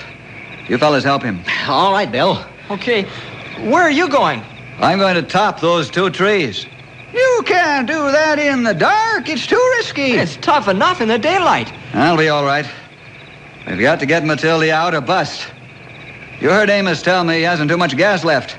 You 0.69 0.77
fellas 0.77 1.03
help 1.03 1.23
him. 1.23 1.43
All 1.67 1.91
right, 1.91 2.10
Bill. 2.10 2.45
Okay, 2.69 3.03
where 3.69 3.82
are 3.82 3.91
you 3.91 4.08
going? 4.08 4.43
I'm 4.77 4.99
going 4.99 5.15
to 5.15 5.23
top 5.23 5.60
those 5.60 5.89
two 5.89 6.12
trees. 6.12 6.67
You 7.12 7.41
can't 7.45 7.88
do 7.88 8.12
that 8.12 8.38
in 8.38 8.63
the 8.63 8.75
dark. 8.75 9.27
It's 9.27 9.47
too 9.47 9.73
risky. 9.77 10.12
It's 10.12 10.38
tough 10.38 10.67
enough 10.67 11.01
in 11.01 11.08
the 11.08 11.17
daylight. 11.17 11.73
I'll 11.93 12.15
be 12.15 12.29
all 12.29 12.45
right. 12.45 12.69
We've 13.67 13.79
got 13.79 13.99
to 13.99 14.05
get 14.05 14.23
Matilda 14.23 14.71
out 14.71 14.93
or 14.93 15.01
bust. 15.01 15.47
You 16.39 16.49
heard 16.49 16.69
Amos 16.69 17.01
tell 17.01 17.23
me 17.23 17.38
he 17.38 17.41
hasn't 17.41 17.69
too 17.69 17.77
much 17.77 17.97
gas 17.97 18.23
left. 18.23 18.51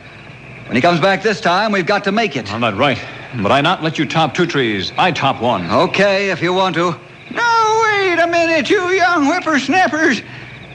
When 0.67 0.75
he 0.75 0.83
comes 0.83 1.01
back 1.01 1.23
this 1.23 1.41
time, 1.41 1.71
we've 1.71 1.87
got 1.87 2.05
to 2.05 2.13
make 2.13 2.37
it. 2.37 2.53
I'm 2.53 2.61
not 2.61 2.77
right. 2.77 3.03
But 3.41 3.53
I 3.53 3.61
not 3.61 3.85
let 3.85 3.99
you 3.99 4.05
top 4.05 4.35
two 4.35 4.47
trees. 4.47 4.93
I 4.99 5.13
top 5.13 5.41
one. 5.41 5.71
Okay, 5.71 6.31
if 6.31 6.43
you 6.43 6.53
want 6.53 6.75
to. 6.75 6.97
Now, 7.31 7.83
wait 7.85 8.19
a 8.19 8.27
minute, 8.27 8.69
you 8.69 8.89
young 8.89 9.27
whippersnappers. 9.27 10.23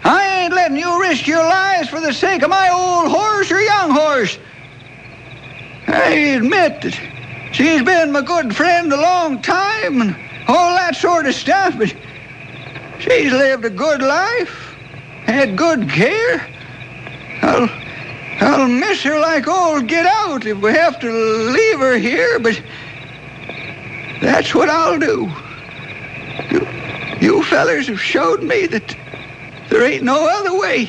I 0.05 0.43
ain't 0.43 0.53
letting 0.53 0.77
you 0.77 1.01
risk 1.01 1.25
your 1.25 1.43
lives 1.43 1.89
for 1.89 1.99
the 1.99 2.13
sake 2.13 2.43
of 2.43 2.49
my 2.51 2.69
old 2.69 3.09
horse 3.11 3.51
or 3.51 3.59
young 3.59 3.89
horse. 3.89 4.37
I 5.87 6.11
admit 6.37 6.83
that 6.83 6.93
she's 7.51 7.81
been 7.81 8.11
my 8.11 8.21
good 8.21 8.55
friend 8.55 8.93
a 8.93 9.01
long 9.01 9.41
time 9.41 10.01
and 10.01 10.15
all 10.47 10.75
that 10.75 10.95
sort 10.95 11.25
of 11.25 11.33
stuff, 11.33 11.75
but 11.79 11.89
she's 12.99 13.31
lived 13.31 13.65
a 13.65 13.69
good 13.71 14.03
life, 14.03 14.75
had 15.25 15.57
good 15.57 15.89
care. 15.89 16.47
I'll, 17.41 17.69
I'll 18.41 18.67
miss 18.67 19.01
her 19.01 19.19
like 19.19 19.47
all 19.47 19.81
get 19.81 20.05
out 20.05 20.45
if 20.45 20.59
we 20.59 20.71
have 20.71 20.99
to 20.99 21.11
leave 21.11 21.79
her 21.79 21.97
here, 21.97 22.37
but 22.37 22.61
that's 24.21 24.53
what 24.53 24.69
I'll 24.69 24.99
do. 24.99 25.31
You, 26.51 26.67
you 27.19 27.43
fellers 27.43 27.87
have 27.87 27.99
showed 27.99 28.43
me 28.43 28.67
that 28.67 28.95
there 29.75 29.91
ain't 29.91 30.03
no 30.03 30.25
other 30.25 30.57
way. 30.57 30.87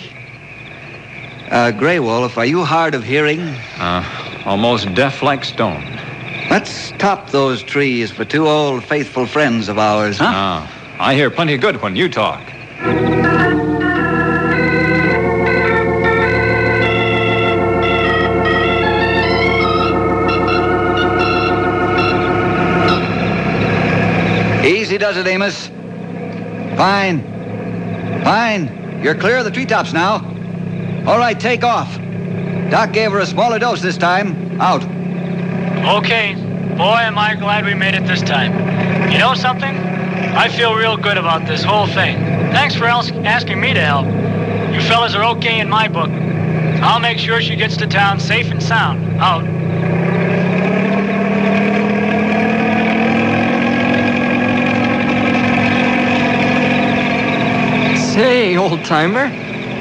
Uh, 1.50 1.72
Grey 1.72 1.98
Wolf, 1.98 2.38
are 2.38 2.46
you 2.46 2.62
hard 2.64 2.94
of 2.94 3.02
hearing? 3.02 3.40
Uh, 3.40 4.04
almost 4.44 4.94
deaf 4.94 5.22
like 5.22 5.44
stone. 5.44 5.82
Let's 6.50 6.92
top 6.92 7.30
those 7.30 7.64
trees 7.64 8.12
for 8.12 8.24
two 8.24 8.46
old 8.46 8.84
faithful 8.84 9.26
friends 9.26 9.68
of 9.68 9.76
ours, 9.76 10.18
huh? 10.18 10.26
Ah, 10.28 10.96
I 11.00 11.14
hear 11.14 11.30
plenty 11.30 11.54
of 11.54 11.60
good 11.60 11.82
when 11.82 11.96
you 11.96 12.08
talk. 12.08 12.40
Easy 24.64 24.96
does 24.96 25.16
it, 25.16 25.26
Amos. 25.26 25.66
Fine. 26.76 27.35
Fine. 28.26 29.04
You're 29.04 29.14
clear 29.14 29.36
of 29.36 29.44
the 29.44 29.52
treetops 29.52 29.92
now. 29.92 30.14
All 31.06 31.16
right, 31.16 31.38
take 31.38 31.62
off. 31.62 31.96
Doc 32.72 32.92
gave 32.92 33.12
her 33.12 33.20
a 33.20 33.26
smaller 33.26 33.60
dose 33.60 33.80
this 33.80 33.96
time. 33.96 34.60
Out. 34.60 34.82
Okay, 35.98 36.34
boy, 36.76 36.96
am 37.06 37.16
I 37.18 37.36
glad 37.36 37.64
we 37.64 37.74
made 37.74 37.94
it 37.94 38.04
this 38.04 38.22
time. 38.22 39.12
You 39.12 39.18
know 39.18 39.34
something? 39.34 39.76
I 39.76 40.48
feel 40.48 40.74
real 40.74 40.96
good 40.96 41.18
about 41.18 41.46
this 41.46 41.62
whole 41.62 41.86
thing. 41.86 42.16
Thanks 42.50 42.74
for 42.74 42.86
asking 42.86 43.60
me 43.60 43.72
to 43.74 43.80
help. 43.80 44.06
You 44.74 44.80
fellas 44.88 45.14
are 45.14 45.22
okay 45.36 45.60
in 45.60 45.68
my 45.68 45.86
book. 45.86 46.10
I'll 46.82 46.98
make 46.98 47.18
sure 47.18 47.40
she 47.40 47.54
gets 47.54 47.76
to 47.76 47.86
town 47.86 48.18
safe 48.18 48.50
and 48.50 48.60
sound. 48.60 49.20
Out. 49.20 49.44
Say, 58.16 58.56
old 58.56 58.82
timer, 58.86 59.28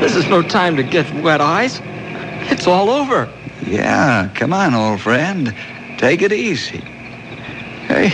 this 0.02 0.14
is 0.14 0.28
no 0.28 0.42
time 0.42 0.76
to 0.76 0.84
get 0.84 1.10
wet 1.24 1.40
eyes. 1.40 1.80
It's 2.52 2.68
all 2.68 2.90
over. 2.90 3.32
Yeah, 3.66 4.30
come 4.36 4.52
on, 4.52 4.76
old 4.76 5.00
friend. 5.00 5.56
Take 5.98 6.22
it 6.22 6.34
easy. 6.34 6.84
I, 7.88 8.14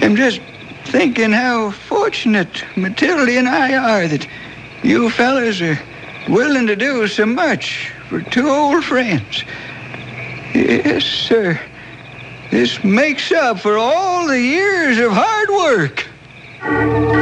I'm 0.00 0.16
just 0.16 0.40
thinking 0.86 1.30
how 1.30 1.70
fortunate 1.70 2.64
Matilda 2.76 3.38
and 3.38 3.48
I 3.48 3.76
are 3.76 4.08
that 4.08 4.26
you 4.82 5.08
fellas 5.08 5.62
are 5.62 5.78
willing 6.28 6.66
to 6.66 6.74
do 6.74 7.06
so 7.06 7.24
much 7.24 7.92
for 8.08 8.22
two 8.22 8.48
old 8.48 8.84
friends. 8.84 9.44
Yes, 10.52 11.04
sir. 11.04 11.60
This 12.50 12.82
makes 12.82 13.30
up 13.30 13.60
for 13.60 13.78
all 13.78 14.26
the 14.26 14.40
years 14.40 14.98
of 14.98 15.12
hard 15.12 15.48
work. 15.48 17.21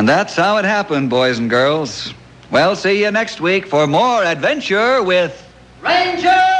And 0.00 0.08
that's 0.08 0.34
how 0.34 0.56
it 0.56 0.64
happened, 0.64 1.10
boys 1.10 1.38
and 1.38 1.50
girls. 1.50 2.14
Well, 2.50 2.74
see 2.74 3.04
you 3.04 3.10
next 3.10 3.38
week 3.42 3.66
for 3.66 3.86
more 3.86 4.24
adventure 4.24 5.02
with. 5.02 5.46
Ranger 5.82 6.59